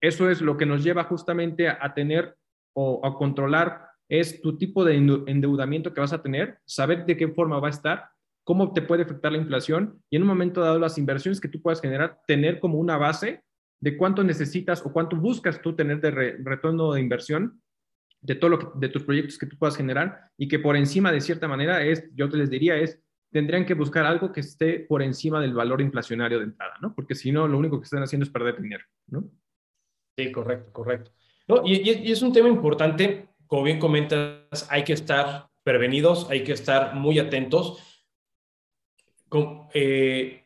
eso 0.01 0.29
es 0.29 0.41
lo 0.41 0.57
que 0.57 0.65
nos 0.65 0.83
lleva 0.83 1.03
justamente 1.05 1.67
a, 1.67 1.93
tener 1.93 2.36
o 2.73 3.05
a 3.05 3.15
controlar 3.15 3.88
es 4.10 4.41
tu 4.41 4.57
tipo 4.57 4.86
de 4.86 4.95
endeudamiento 4.95 5.93
que 5.93 6.01
vas 6.01 6.13
a 6.13 6.21
tener, 6.21 6.60
saber 6.65 7.05
de 7.05 7.17
qué 7.17 7.27
forma 7.27 7.60
va 7.60 7.67
a 7.67 7.71
estar, 7.71 8.10
cómo 8.43 8.71
te 8.73 8.81
puede 8.81 9.03
afectar 9.03 9.31
la 9.31 9.38
inflación 9.38 10.01
y 10.10 10.15
en 10.15 10.21
un 10.21 10.27
momento 10.29 10.62
dado 10.62 10.79
las 10.79 10.97
inversiones 10.97 11.41
que 11.41 11.49
tú 11.49 11.62
puedas 11.62 11.81
generar, 11.81 12.19
tener 12.25 12.60
como 12.60 12.79
una 12.79 12.97
base 12.97 13.43
de 13.79 13.97
cuánto 13.97 14.23
necesitas 14.23 14.86
o 14.86 14.93
cuánto 14.93 15.17
buscas 15.17 15.62
tú 15.62 15.75
tener 15.75 15.99
de 15.99 16.12
retorno 16.12 16.93
de 16.93 17.01
inversión 17.01 17.62
de 18.21 18.36
todo 18.36 18.49
lo 18.51 18.60
que, 18.60 18.67
de 18.75 18.89
tus 18.89 19.03
proyectos 19.03 19.38
que 19.38 19.45
tú 19.45 19.57
puedas 19.57 19.75
generar 19.75 20.31
y 20.38 20.47
que 20.47 20.60
por 20.60 20.75
encima 20.75 21.12
de 21.12 21.21
cierta 21.21 21.47
manera 21.47 21.83
es, 21.83 22.10
yo 22.15 22.29
te 22.29 22.38
les 22.38 22.49
diría 22.49 22.77
es, 22.77 23.01
tendrían 23.31 23.65
que 23.65 23.73
buscar 23.73 24.05
algo 24.05 24.31
que 24.31 24.39
esté 24.39 24.79
por 24.79 25.01
encima 25.01 25.41
del 25.41 25.53
valor 25.53 25.81
inflacionario 25.81 26.39
de 26.39 26.45
entrada, 26.45 26.75
¿no? 26.81 26.95
Porque 26.95 27.15
si 27.15 27.31
no, 27.31 27.47
lo 27.47 27.57
único 27.57 27.79
que 27.79 27.83
están 27.83 28.03
haciendo 28.03 28.23
es 28.23 28.31
perder 28.31 28.62
dinero, 28.62 28.86
¿no? 29.07 29.29
Sí, 30.17 30.32
correcto, 30.32 30.73
correcto. 30.73 31.12
No, 31.47 31.62
y, 31.65 32.12
es 32.12 32.21
un 32.21 32.34
tema 32.34 32.49
importante, 32.49 33.27
como 33.45 33.63
bien 33.63 33.80
comentas, 33.80 34.67
hay 34.69 34.84
que 34.84 34.93
estar 34.93 35.49
prevenidos, 35.63 36.30
hay 36.30 36.43
que 36.43 36.53
estar 36.53 36.95
muy 36.95 37.19
atentos. 37.19 37.77
Eh, 39.73 40.43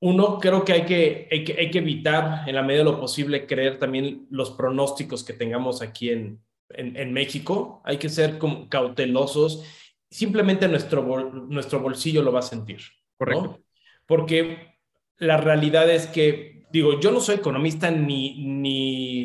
uno, 0.00 0.38
creo 0.38 0.64
que 0.64 0.72
hay 0.72 0.86
que, 0.86 1.28
hay 1.30 1.44
que, 1.44 1.52
hay 1.58 1.70
que 1.70 1.78
evitar 1.78 2.48
en 2.48 2.54
la 2.54 2.62
medida 2.62 2.84
de 2.84 2.90
lo 2.90 3.00
posible 3.00 3.46
creer 3.46 3.78
también 3.78 4.26
los 4.30 4.50
pronósticos 4.50 5.22
que 5.22 5.34
tengamos 5.34 5.82
aquí 5.82 6.10
en, 6.10 6.42
en, 6.70 7.12
México. 7.12 7.82
Hay 7.84 7.98
que 7.98 8.08
ser 8.08 8.38
como 8.38 8.68
cautelosos. 8.68 9.64
Simplemente 10.10 10.66
nuestro, 10.68 11.02
nuestro 11.30 11.80
bolsillo 11.80 12.22
lo 12.22 12.32
va 12.32 12.40
a 12.40 12.42
sentir. 12.42 12.80
Correcto. 13.18 13.60
Porque 14.06 14.78
la 15.18 15.36
realidad 15.36 15.88
es 15.90 16.06
que 16.06 16.59
digo, 16.70 17.00
yo 17.00 17.10
no 17.10 17.20
soy 17.20 17.36
economista 17.36 17.90
ni, 17.90 18.44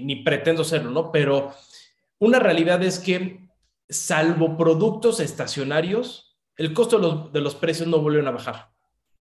ni, 0.01 0.15
pretendo 0.17 0.63
serlo, 0.63 0.91
¿no? 0.91 1.11
Pero 1.11 1.53
una 2.19 2.39
realidad 2.39 2.83
es 2.83 2.99
que, 2.99 3.45
salvo 3.87 4.57
productos 4.57 5.19
estacionarios, 5.19 6.37
el 6.57 6.73
costo 6.73 6.97
de 6.97 7.01
los, 7.03 7.33
de 7.33 7.41
los 7.41 7.55
precios 7.55 7.87
no 7.87 7.99
vuelven 7.99 8.27
a 8.27 8.31
bajar. 8.31 8.71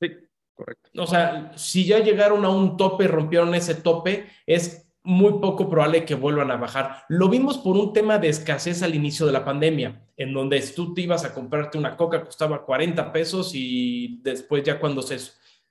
Sí, 0.01 0.09
correcto. 0.55 0.91
O 0.97 1.07
sea, 1.07 1.53
si 1.57 1.85
ya 1.85 1.99
llegaron 1.99 2.45
a 2.45 2.49
un 2.49 2.77
tope 2.77 3.05
y 3.05 3.09
rompieron 3.09 3.55
ese 3.55 3.75
tope, 3.75 4.27
es 4.47 4.87
muy 5.07 5.35
poco 5.35 5.71
probable 5.71 6.05
que 6.05 6.17
vuelvan 6.17 6.51
a 6.51 6.57
bajar. 6.57 7.05
Lo 7.09 7.29
vimos 7.29 7.59
por 7.59 7.77
un 7.77 7.93
tema 7.93 8.19
de 8.19 8.29
escasez 8.29 8.83
al 8.83 8.95
inicio 8.95 9.25
de 9.25 9.33
la 9.33 9.45
pandemia, 9.45 10.05
en 10.17 10.33
donde 10.33 10.61
tú 10.75 10.95
te 10.95 11.03
ibas 11.03 11.25
a 11.25 11.33
comprarte 11.33 11.79
una 11.79 11.97
coca, 11.97 12.25
costaba 12.25 12.65
40 12.65 13.13
pesos 13.13 13.53
y 13.55 14.21
después 14.23 14.65
ya 14.65 14.81
cuando 14.81 15.03
se, 15.03 15.19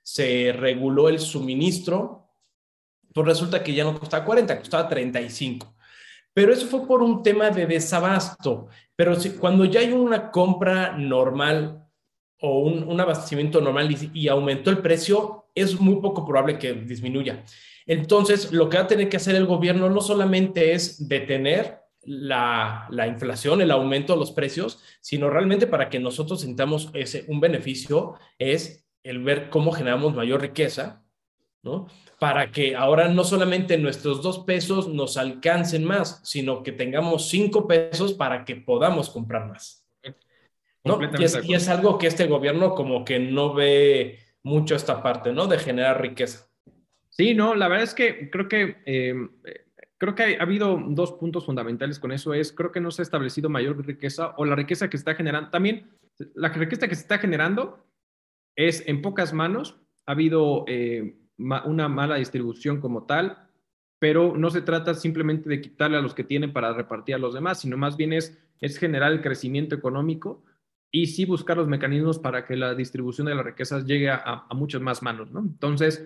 se 0.02 0.54
reguló 0.56 1.10
el 1.10 1.18
suministro, 1.18 2.25
pues 3.16 3.28
resulta 3.28 3.64
que 3.64 3.72
ya 3.72 3.82
no 3.82 3.98
costaba 3.98 4.26
40, 4.26 4.58
costaba 4.58 4.86
35. 4.90 5.74
Pero 6.34 6.52
eso 6.52 6.66
fue 6.66 6.86
por 6.86 7.02
un 7.02 7.22
tema 7.22 7.48
de 7.48 7.64
desabasto. 7.64 8.68
Pero 8.94 9.18
si, 9.18 9.30
cuando 9.30 9.64
ya 9.64 9.80
hay 9.80 9.90
una 9.90 10.30
compra 10.30 10.98
normal 10.98 11.82
o 12.42 12.58
un, 12.58 13.00
abastecimiento 13.00 13.62
normal 13.62 13.88
y, 14.12 14.28
aumentó 14.28 14.68
el 14.68 14.82
precio, 14.82 15.46
es 15.54 15.80
muy 15.80 15.96
poco 16.02 16.26
probable 16.26 16.58
que 16.58 16.74
disminuya. 16.74 17.42
Entonces, 17.86 18.52
lo 18.52 18.68
que 18.68 18.76
va 18.76 18.82
a 18.82 18.86
tener 18.86 19.08
que 19.08 19.16
hacer 19.16 19.34
el 19.34 19.46
gobierno 19.46 19.88
no 19.88 20.02
solamente 20.02 20.74
es 20.74 21.08
detener 21.08 21.80
la, 22.02 22.86
la, 22.90 23.06
inflación, 23.06 23.62
el 23.62 23.70
aumento 23.70 24.12
de 24.12 24.18
los 24.18 24.32
precios, 24.32 24.82
sino 25.00 25.30
realmente 25.30 25.66
para 25.66 25.88
que 25.88 26.00
nosotros 26.00 26.42
sintamos 26.42 26.90
ese, 26.92 27.24
un 27.28 27.40
beneficio, 27.40 28.16
es 28.38 28.86
el 29.02 29.24
ver 29.24 29.48
cómo 29.48 29.72
generamos 29.72 30.14
mayor 30.14 30.42
riqueza, 30.42 31.02
¿no? 31.62 31.86
Para 32.18 32.50
que 32.50 32.74
ahora 32.74 33.08
no 33.08 33.24
solamente 33.24 33.76
nuestros 33.78 34.22
dos 34.22 34.40
pesos 34.40 34.88
nos 34.88 35.16
alcancen 35.16 35.84
más, 35.84 36.20
sino 36.24 36.62
que 36.62 36.72
tengamos 36.72 37.28
cinco 37.28 37.66
pesos 37.66 38.14
para 38.14 38.44
que 38.44 38.56
podamos 38.56 39.10
comprar 39.10 39.48
más. 39.48 39.86
¿no? 40.84 40.98
Y 41.18 41.24
es, 41.24 41.38
y, 41.44 41.54
es, 41.54 41.68
algo 41.68 41.98
que 41.98 42.06
este 42.06 42.26
gobierno 42.26 42.74
como 42.74 43.04
que 43.04 43.18
no 43.18 43.52
ve 43.52 44.20
mucho 44.42 44.76
esta 44.76 45.02
parte, 45.02 45.32
¿no? 45.32 45.46
De 45.48 45.58
generar 45.58 46.00
riqueza. 46.00 46.48
Sí, 47.10 47.34
no, 47.34 47.54
la 47.54 47.66
verdad 47.68 47.84
es 47.84 47.94
que 47.94 48.30
creo 48.30 48.46
que 48.46 48.76
em, 48.86 49.30
creo 49.98 50.14
que 50.14 50.36
ha 50.38 50.42
habido 50.42 50.80
dos 50.88 51.12
puntos 51.12 51.46
fundamentales 51.46 51.98
con 51.98 52.12
eso. 52.12 52.34
Es, 52.34 52.52
creo 52.52 52.72
que 52.72 52.80
no 52.80 52.90
se 52.90 53.02
ha 53.02 53.04
establecido 53.04 53.48
mayor 53.48 53.84
riqueza 53.84 54.34
o 54.36 54.44
la 54.44 54.54
riqueza 54.54 54.88
que 54.88 54.96
se 54.96 55.02
está 55.02 55.14
generando. 55.14 55.50
También, 55.50 55.90
la 56.34 56.48
riqueza 56.50 56.88
que 56.88 56.94
se 56.94 57.02
está 57.02 57.18
generando 57.18 57.84
es 58.54 58.86
en 58.86 59.02
pocas 59.02 59.32
manos. 59.32 59.76
Ha 60.06 60.12
habido 60.12 60.64
eh, 60.68 61.16
una 61.38 61.88
mala 61.88 62.16
distribución 62.16 62.80
como 62.80 63.04
tal, 63.04 63.46
pero 63.98 64.36
no 64.36 64.50
se 64.50 64.62
trata 64.62 64.94
simplemente 64.94 65.48
de 65.48 65.60
quitarle 65.60 65.96
a 65.96 66.02
los 66.02 66.14
que 66.14 66.24
tienen 66.24 66.52
para 66.52 66.72
repartir 66.72 67.14
a 67.14 67.18
los 67.18 67.34
demás, 67.34 67.60
sino 67.60 67.76
más 67.76 67.96
bien 67.96 68.12
es, 68.12 68.38
es 68.60 68.78
generar 68.78 69.12
el 69.12 69.22
crecimiento 69.22 69.74
económico 69.74 70.44
y 70.90 71.06
sí 71.06 71.24
buscar 71.24 71.56
los 71.56 71.68
mecanismos 71.68 72.18
para 72.18 72.44
que 72.44 72.56
la 72.56 72.74
distribución 72.74 73.26
de 73.26 73.34
las 73.34 73.44
riquezas 73.44 73.84
llegue 73.84 74.10
a, 74.10 74.46
muchas 74.54 74.80
más 74.80 75.02
manos. 75.02 75.30
¿no? 75.30 75.40
Entonces, 75.40 76.04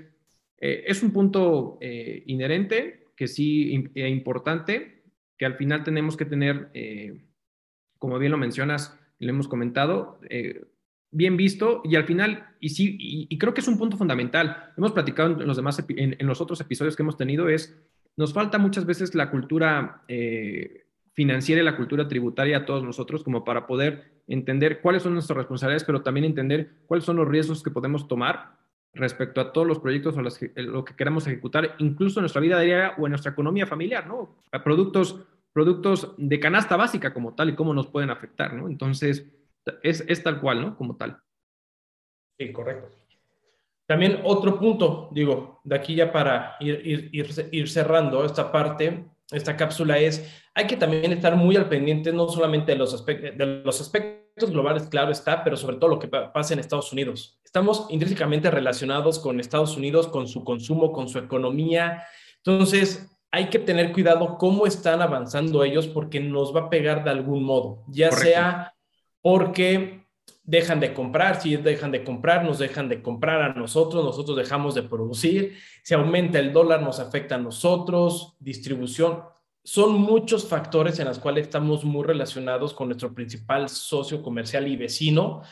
eh, 0.59 0.85
es 0.87 1.03
un 1.03 1.13
punto 1.13 1.79
eh, 1.81 2.23
inherente 2.27 3.07
que 3.17 3.29
sí 3.29 3.91
es 3.95 4.11
importante, 4.11 5.05
que 5.37 5.47
al 5.47 5.55
final 5.55 5.85
tenemos 5.85 6.17
que 6.17 6.25
tener, 6.25 6.71
eh, 6.75 7.25
como 7.99 8.19
bien 8.19 8.33
lo 8.33 8.39
mencionas 8.39 8.97
lo 9.19 9.29
hemos 9.29 9.49
comentado, 9.49 10.19
bien 11.11 11.37
visto 11.37 11.83
y 11.85 11.97
al 11.97 12.05
final, 12.05 12.47
y 12.61 12.71
sí, 12.71 12.97
y, 12.99 13.39
creo 13.39 13.53
que 13.55 13.61
es 13.61 13.69
un 13.69 13.79
punto 13.79 13.97
fundamental, 13.97 14.73
hemos 14.77 14.93
platicado 14.93 15.41
en 15.41 15.47
los 15.47 15.57
demás, 15.57 15.85
en, 15.89 16.27
los 16.27 16.41
otros 16.41 16.61
episodios 16.61 16.97
que 16.97 17.03
hemos 17.03 17.17
tenido, 17.17 17.49
es, 17.49 17.77
nos 18.17 18.33
falta 18.33 18.59
muchas 18.59 18.87
veces 18.87 19.15
la 19.15 19.31
cultura 19.31 20.03
eh, 20.09 20.87
financiera 21.15 21.61
y 21.61 21.65
la 21.65 21.77
cultura 21.77 22.07
tributaria 22.07 22.59
a 22.59 22.65
todos 22.65 22.85
nosotros 22.85 23.25
como 23.25 23.45
para 23.45 23.67
poder 23.67 24.23
entender 24.29 24.81
cuáles 24.81 25.03
son 25.03 25.15
nuestras 25.15 25.37
responsabilidades, 25.37 25.85
pero 25.85 26.03
también 26.03 26.25
entender 26.25 26.71
cuáles 26.87 27.05
son 27.05 27.17
los 27.17 27.27
riesgos 27.27 27.63
que 27.63 27.71
podemos 27.71 28.07
tomar 28.07 28.59
respecto 28.95 29.41
a 29.41 29.53
todos 29.53 29.67
los 29.67 29.79
proyectos 29.79 30.17
o 30.17 30.21
eh, 30.21 30.63
lo 30.63 30.85
que 30.85 30.95
queremos 30.95 31.27
ejecutar, 31.27 31.77
incluso 31.79 32.21
en 32.21 32.23
nuestra 32.23 32.41
vida 32.41 32.61
diaria 32.61 32.95
o 32.99 33.07
en 33.07 33.11
nuestra 33.11 33.33
economía 33.33 33.67
familiar, 33.67 34.07
¿no? 34.07 34.37
Productos, 34.65 35.21
productos 35.53 36.15
de 36.17 36.41
canasta 36.41 36.77
básica 36.77 37.13
como 37.13 37.35
tal 37.35 37.51
y 37.51 37.55
cómo 37.55 37.75
nos 37.75 37.89
pueden 37.89 38.11
afectar, 38.11 38.55
¿no? 38.55 38.69
Entonces, 38.69 39.27
es, 39.83 40.05
es 40.07 40.23
tal 40.23 40.41
cual, 40.41 40.61
¿no? 40.63 40.77
Como 40.77 40.97
tal. 40.97 41.19
Sí, 42.39 42.53
correcto. 42.53 42.89
También 43.87 44.21
otro 44.23 44.59
punto, 44.59 45.09
digo, 45.11 45.61
de 45.65 45.75
aquí 45.75 45.97
ya 45.97 46.13
para 46.13 46.57
ir, 46.61 47.11
ir, 47.13 47.49
ir, 47.51 47.69
cerrando 47.69 48.25
esta 48.25 48.53
parte, 48.53 49.05
esta 49.33 49.57
cápsula 49.57 49.99
es, 49.99 50.33
hay 50.55 50.67
que 50.69 50.77
también 50.77 51.11
estar 51.11 51.35
muy 51.35 51.57
al 51.57 51.69
pendiente 51.69 52.13
no 52.13 52.29
solamente 52.29 52.71
de 52.71 52.79
los, 52.79 52.95
aspectos, 52.95 53.37
de 53.37 53.47
los 53.47 53.81
aspectos 53.81 54.51
globales, 54.53 54.85
claro 54.85 55.11
está, 55.11 55.43
pero 55.43 55.57
sobre 55.57 55.77
todo 55.77 55.91
lo 55.91 55.99
que 55.99 56.07
pasa 56.07 56.55
en 56.55 56.61
Estados 56.61 56.93
Unidos. 56.93 57.41
Estamos 57.45 57.89
intrínsecamente 57.91 58.49
relacionados 58.49 59.19
con 59.19 59.41
Estados 59.41 59.77
Unidos, 59.77 60.07
con 60.07 60.29
su 60.29 60.45
consumo, 60.45 60.93
con 60.93 61.09
su 61.09 61.19
economía. 61.19 62.05
Entonces, 62.45 63.11
hay 63.33 63.51
que 63.51 63.59
tener 63.59 63.93
cuidado 63.93 64.39
cómo 64.39 64.67
están 64.67 65.03
avanzando 65.03 65.65
ellos 65.65 65.89
porque 65.89 66.21
nos 66.21 66.55
va 66.55 66.63
a 66.63 66.71
pegar 66.71 67.03
de 67.03 67.11
algún 67.11 67.43
modo, 67.43 67.83
ya 67.89 68.13
sea 68.13 68.73
porque 69.23 70.07
dejan 70.45 70.81
de 70.81 70.93
comprar, 70.95 71.41
si 71.41 71.57
dejan 71.57 71.93
de 71.93 72.03
comprar, 72.03 72.45
nos 72.45 72.59
dejan 72.59 72.89
de 72.89 73.03
comprar 73.03 73.43
a 73.43 73.55
nosotros, 73.55 74.05
nosotros 74.05 74.37
dejamos 74.37 74.75
de 74.75 74.83
producir, 74.83 75.57
si 75.83 75.95
aumenta 75.95 76.39
el 76.39 76.53
dólar 76.53 76.83
nos 76.83 76.99
afecta 76.99 77.37
a 77.37 77.39
nosotros, 77.39 78.37
distribución, 78.41 79.23
son 79.63 79.93
muchos 80.01 80.49
factores 80.49 80.99
en 80.99 81.07
los 81.07 81.19
cuales 81.19 81.45
estamos 81.45 81.85
muy 81.85 82.05
relacionados 82.05 82.73
con 82.75 82.89
nuestro 82.89 83.15
principal 83.15 83.69
socio 83.69 84.23
comercial 84.23 84.67
y 84.67 84.77
vecino 84.77 85.43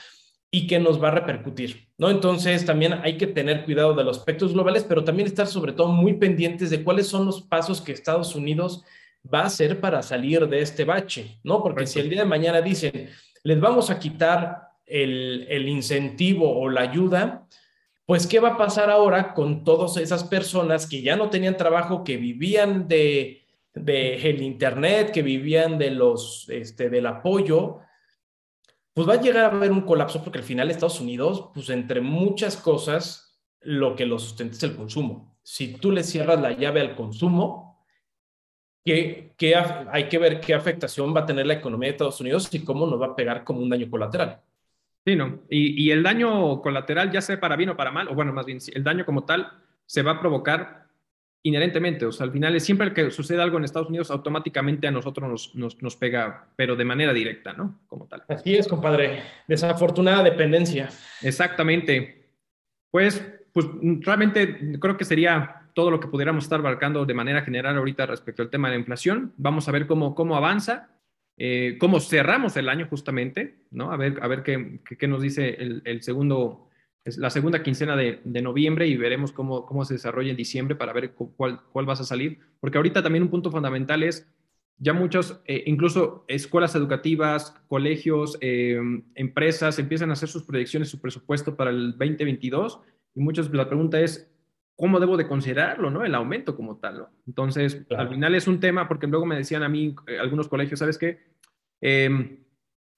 y 0.50 0.66
que 0.66 0.78
nos 0.78 1.02
va 1.02 1.08
a 1.08 1.12
repercutir, 1.12 1.90
¿no? 1.98 2.10
Entonces 2.10 2.64
también 2.64 2.94
hay 3.02 3.18
que 3.18 3.26
tener 3.26 3.66
cuidado 3.66 3.94
de 3.94 4.02
los 4.02 4.18
aspectos 4.18 4.54
globales, 4.54 4.84
pero 4.88 5.04
también 5.04 5.28
estar 5.28 5.46
sobre 5.46 5.72
todo 5.72 5.88
muy 5.88 6.14
pendientes 6.14 6.70
de 6.70 6.82
cuáles 6.82 7.06
son 7.06 7.26
los 7.26 7.42
pasos 7.42 7.82
que 7.82 7.92
Estados 7.92 8.34
Unidos 8.34 8.82
va 9.22 9.40
a 9.40 9.46
hacer 9.46 9.80
para 9.80 10.02
salir 10.02 10.48
de 10.48 10.60
este 10.60 10.84
bache, 10.84 11.40
¿no? 11.44 11.62
Porque 11.62 11.86
si 11.86 12.00
el 12.00 12.08
día 12.08 12.20
de 12.20 12.28
mañana 12.28 12.60
dicen, 12.60 13.10
les 13.42 13.60
vamos 13.60 13.90
a 13.90 13.98
quitar 13.98 14.68
el, 14.86 15.46
el 15.48 15.68
incentivo 15.68 16.58
o 16.58 16.68
la 16.68 16.82
ayuda, 16.82 17.46
pues 18.06 18.26
¿qué 18.26 18.40
va 18.40 18.50
a 18.50 18.56
pasar 18.56 18.90
ahora 18.90 19.34
con 19.34 19.64
todas 19.64 19.96
esas 19.98 20.24
personas 20.24 20.86
que 20.86 21.02
ya 21.02 21.16
no 21.16 21.28
tenían 21.28 21.56
trabajo, 21.56 22.04
que 22.04 22.16
vivían 22.16 22.88
de 22.88 23.48
del 23.84 24.42
Internet, 24.42 25.10
que 25.12 25.22
vivían 25.22 25.78
de 25.78 25.90
los, 25.90 26.48
este, 26.48 26.90
del 26.90 27.06
apoyo, 27.06 27.78
pues 28.94 29.08
va 29.08 29.14
a 29.14 29.20
llegar 29.20 29.44
a 29.44 29.56
haber 29.56 29.70
un 29.70 29.82
colapso 29.82 30.22
porque 30.22 30.38
al 30.38 30.44
final 30.44 30.70
Estados 30.70 31.00
Unidos, 31.00 31.50
pues 31.54 31.70
entre 31.70 32.00
muchas 32.00 32.56
cosas, 32.56 33.38
lo 33.60 33.94
que 33.94 34.06
lo 34.06 34.18
sustenta 34.18 34.56
es 34.56 34.62
el 34.62 34.76
consumo. 34.76 35.36
Si 35.42 35.74
tú 35.74 35.92
le 35.92 36.02
cierras 36.02 36.40
la 36.40 36.52
llave 36.52 36.80
al 36.80 36.96
consumo, 36.96 37.67
que, 38.84 39.32
que 39.36 39.54
hay 39.54 40.08
que 40.08 40.18
ver 40.18 40.40
qué 40.40 40.54
afectación 40.54 41.14
va 41.14 41.20
a 41.20 41.26
tener 41.26 41.46
la 41.46 41.54
economía 41.54 41.88
de 41.88 41.92
Estados 41.92 42.20
Unidos 42.20 42.52
y 42.54 42.64
cómo 42.64 42.86
nos 42.86 43.00
va 43.00 43.06
a 43.06 43.16
pegar 43.16 43.44
como 43.44 43.60
un 43.60 43.68
daño 43.68 43.90
colateral. 43.90 44.40
Sí, 45.04 45.16
¿no? 45.16 45.40
Y, 45.48 45.84
y 45.84 45.90
el 45.90 46.02
daño 46.02 46.60
colateral, 46.60 47.10
ya 47.10 47.20
sea 47.20 47.40
para 47.40 47.56
bien 47.56 47.70
o 47.70 47.76
para 47.76 47.90
mal, 47.90 48.08
o 48.08 48.14
bueno, 48.14 48.32
más 48.32 48.46
bien, 48.46 48.58
el 48.74 48.84
daño 48.84 49.04
como 49.04 49.24
tal 49.24 49.50
se 49.86 50.02
va 50.02 50.12
a 50.12 50.20
provocar 50.20 50.88
inherentemente, 51.42 52.04
o 52.04 52.12
sea, 52.12 52.26
al 52.26 52.32
final 52.32 52.54
es 52.56 52.64
siempre 52.64 52.92
que 52.92 53.10
sucede 53.10 53.40
algo 53.40 53.58
en 53.58 53.64
Estados 53.64 53.88
Unidos, 53.88 54.10
automáticamente 54.10 54.86
a 54.86 54.90
nosotros 54.90 55.54
nos, 55.54 55.76
nos, 55.80 55.96
pega, 55.96 56.48
pero 56.56 56.76
de 56.76 56.84
manera 56.84 57.12
directa, 57.12 57.52
¿no? 57.52 57.80
Como 57.86 58.06
tal. 58.06 58.24
Así 58.28 58.56
es, 58.56 58.66
compadre. 58.66 59.22
Desafortunada 59.46 60.22
dependencia. 60.24 60.90
Exactamente. 61.22 62.32
Pues, 62.90 63.24
pues 63.52 63.66
realmente 64.00 64.78
creo 64.80 64.96
que 64.96 65.04
sería 65.04 65.57
todo 65.78 65.92
lo 65.92 66.00
que 66.00 66.08
pudiéramos 66.08 66.42
estar 66.42 66.58
abarcando 66.58 67.06
de 67.06 67.14
manera 67.14 67.42
general 67.42 67.76
ahorita 67.76 68.04
respecto 68.04 68.42
al 68.42 68.50
tema 68.50 68.66
de 68.66 68.74
la 68.74 68.80
inflación. 68.80 69.32
Vamos 69.36 69.68
a 69.68 69.70
ver 69.70 69.86
cómo, 69.86 70.16
cómo 70.16 70.34
avanza, 70.34 70.90
eh, 71.36 71.76
cómo 71.78 72.00
cerramos 72.00 72.56
el 72.56 72.68
año 72.68 72.88
justamente, 72.90 73.60
¿no? 73.70 73.92
A 73.92 73.96
ver, 73.96 74.18
a 74.20 74.26
ver 74.26 74.42
qué, 74.42 74.80
qué, 74.98 75.06
nos 75.06 75.22
dice 75.22 75.50
el, 75.50 75.82
el 75.84 76.02
segundo 76.02 76.68
la 77.04 77.30
segunda 77.30 77.62
quincena 77.62 77.94
de, 77.94 78.20
noviembre 78.42 78.88
y 78.88 78.96
veremos 78.96 79.30
cómo, 79.30 79.66
cómo 79.66 79.84
se 79.84 79.94
desarrolla 79.94 80.30
en 80.30 80.36
diciembre 80.36 80.74
para 80.74 80.92
ver 80.92 81.12
cuál, 81.12 81.60
cuál 81.70 81.86
vas 81.86 82.00
a 82.00 82.04
salir. 82.04 82.40
Porque 82.58 82.76
ahorita 82.76 83.00
también 83.00 83.22
un 83.22 83.30
punto 83.30 83.52
fundamental 83.52 84.02
es, 84.02 84.28
ya 84.78 84.92
muchos, 84.94 85.40
eh, 85.44 85.62
incluso 85.66 86.24
escuelas 86.26 86.74
educativas, 86.74 87.54
colegios, 87.68 88.36
eh, 88.40 88.80
empresas, 89.14 89.78
empiezan 89.78 90.10
a 90.10 90.14
hacer 90.14 90.28
sus 90.28 90.42
proyecciones, 90.42 90.88
su 90.88 91.00
presupuesto 91.00 91.54
para 91.54 91.70
el 91.70 91.92
2022 91.92 92.80
y 93.14 93.20
muchos, 93.20 93.48
la 93.54 93.68
pregunta 93.68 94.00
es, 94.00 94.28
¿cómo 94.78 95.00
debo 95.00 95.16
de 95.16 95.26
considerarlo, 95.26 95.90
no? 95.90 96.04
El 96.04 96.14
aumento 96.14 96.54
como 96.54 96.76
tal, 96.76 96.98
¿no? 96.98 97.08
Entonces, 97.26 97.84
al 97.90 98.08
final 98.08 98.36
es 98.36 98.46
un 98.46 98.60
tema, 98.60 98.86
porque 98.86 99.08
luego 99.08 99.26
me 99.26 99.36
decían 99.36 99.64
a 99.64 99.68
mí 99.68 99.96
eh, 100.06 100.20
algunos 100.20 100.46
colegios, 100.46 100.78
¿sabes 100.78 100.96
qué? 100.96 101.18
Eh, 101.80 102.38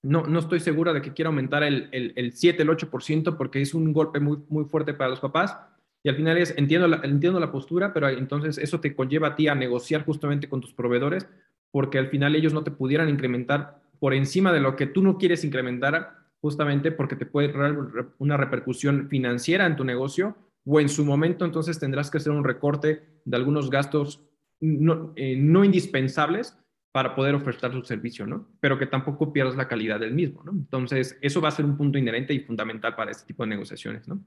no, 0.03 0.27
no 0.27 0.39
estoy 0.39 0.59
segura 0.59 0.93
de 0.93 1.01
que 1.01 1.11
quiera 1.11 1.29
aumentar 1.29 1.63
el, 1.63 1.89
el, 1.91 2.33
7, 2.33 2.61
el 2.61 2.69
8%, 2.69 3.35
porque 3.35 3.61
es 3.61 3.73
un 3.73 3.93
golpe 3.93 4.19
muy, 4.19 4.37
muy 4.47 4.65
fuerte 4.65 4.93
para 4.93 5.09
los 5.09 5.19
papás. 5.19 5.57
Y 6.03 6.09
al 6.09 6.15
final 6.15 6.37
es, 6.37 6.53
entiendo 6.55 6.87
la, 6.87 7.01
entiendo 7.03 7.39
la 7.39 7.51
postura, 7.51 7.93
pero 7.93 8.09
entonces 8.09 8.59
eso 8.59 8.79
te 8.79 8.95
conlleva 8.95 9.29
a 9.29 9.35
ti 9.35 9.47
a 9.47 9.55
negociar 9.55 10.05
justamente 10.05 10.47
con 10.47 10.61
tus 10.61 10.73
proveedores, 10.73 11.27
porque 11.71 11.97
al 11.97 12.09
final 12.09 12.35
ellos 12.35 12.53
no 12.53 12.63
te 12.63 12.69
pudieran 12.69 13.09
incrementar 13.09 13.81
por 13.99 14.13
encima 14.13 14.53
de 14.53 14.59
lo 14.59 14.75
que 14.75 14.85
tú 14.85 15.01
no 15.01 15.17
quieres 15.17 15.43
incrementar, 15.43 16.13
justamente 16.41 16.91
porque 16.91 17.15
te 17.15 17.25
puede 17.25 17.49
traer 17.49 17.75
una 18.19 18.37
repercusión 18.37 19.09
financiera 19.09 19.65
en 19.65 19.75
tu 19.75 19.83
negocio, 19.83 20.35
o 20.65 20.79
en 20.79 20.89
su 20.89 21.05
momento 21.05 21.45
entonces 21.45 21.79
tendrás 21.79 22.09
que 22.11 22.17
hacer 22.17 22.31
un 22.31 22.43
recorte 22.43 23.03
de 23.25 23.37
algunos 23.37 23.69
gastos 23.69 24.21
no, 24.59 25.13
eh, 25.15 25.35
no 25.35 25.63
indispensables 25.63 26.57
para 26.91 27.15
poder 27.15 27.35
ofertar 27.35 27.71
su 27.71 27.83
servicio, 27.83 28.27
¿no? 28.27 28.49
Pero 28.59 28.77
que 28.77 28.85
tampoco 28.85 29.31
pierdas 29.31 29.55
la 29.55 29.67
calidad 29.67 29.99
del 29.99 30.13
mismo, 30.13 30.43
¿no? 30.43 30.51
Entonces, 30.51 31.17
eso 31.21 31.39
va 31.39 31.47
a 31.47 31.51
ser 31.51 31.65
un 31.65 31.77
punto 31.77 31.97
inherente 31.97 32.33
y 32.33 32.41
fundamental 32.41 32.95
para 32.95 33.11
este 33.11 33.25
tipo 33.25 33.43
de 33.43 33.49
negociaciones, 33.49 34.07
¿no? 34.07 34.21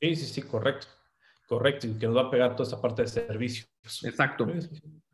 Sí, 0.00 0.14
sí, 0.14 0.26
sí, 0.26 0.42
correcto. 0.42 0.86
Correcto, 1.48 1.86
y 1.86 1.94
que 1.94 2.06
nos 2.06 2.16
va 2.16 2.22
a 2.22 2.30
pegar 2.30 2.54
toda 2.54 2.64
esta 2.64 2.80
parte 2.80 3.02
de 3.02 3.08
servicios. 3.08 3.70
Exacto. 4.04 4.46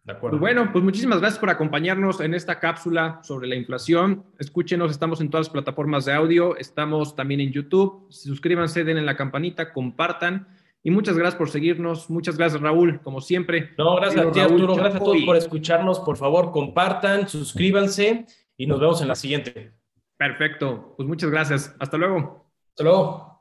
De 0.04 0.12
acuerdo. 0.12 0.38
Pues 0.38 0.40
bueno, 0.40 0.70
pues 0.70 0.84
muchísimas 0.84 1.20
gracias 1.20 1.40
por 1.40 1.48
acompañarnos 1.48 2.20
en 2.20 2.34
esta 2.34 2.60
cápsula 2.60 3.20
sobre 3.22 3.48
la 3.48 3.54
inflación. 3.54 4.24
Escúchenos, 4.38 4.90
estamos 4.90 5.20
en 5.22 5.30
todas 5.30 5.46
las 5.46 5.52
plataformas 5.52 6.04
de 6.04 6.12
audio, 6.12 6.56
estamos 6.56 7.16
también 7.16 7.40
en 7.40 7.52
YouTube. 7.52 8.06
Suscríbanse, 8.10 8.84
denle 8.84 9.02
la 9.02 9.16
campanita, 9.16 9.72
compartan 9.72 10.46
y 10.82 10.90
muchas 10.90 11.16
gracias 11.16 11.36
por 11.36 11.48
seguirnos. 11.48 12.10
Muchas 12.10 12.36
gracias, 12.36 12.60
Raúl, 12.60 13.00
como 13.00 13.22
siempre. 13.22 13.70
No, 13.78 13.96
gracias 13.96 14.26
a 14.26 14.30
ti, 14.30 14.40
Arturo. 14.40 14.74
Gracias 14.74 15.00
a 15.00 15.04
todos 15.04 15.22
por 15.22 15.36
escucharnos. 15.36 16.00
Por 16.00 16.18
favor, 16.18 16.52
compartan, 16.52 17.26
suscríbanse 17.26 18.26
y 18.58 18.66
nos 18.66 18.80
vemos 18.80 19.00
en 19.00 19.08
la 19.08 19.14
siguiente. 19.14 19.72
Perfecto. 20.18 20.92
Pues 20.98 21.08
muchas 21.08 21.30
gracias. 21.30 21.74
Hasta 21.80 21.96
luego. 21.96 22.46
Hasta 22.72 22.84
luego. 22.84 23.33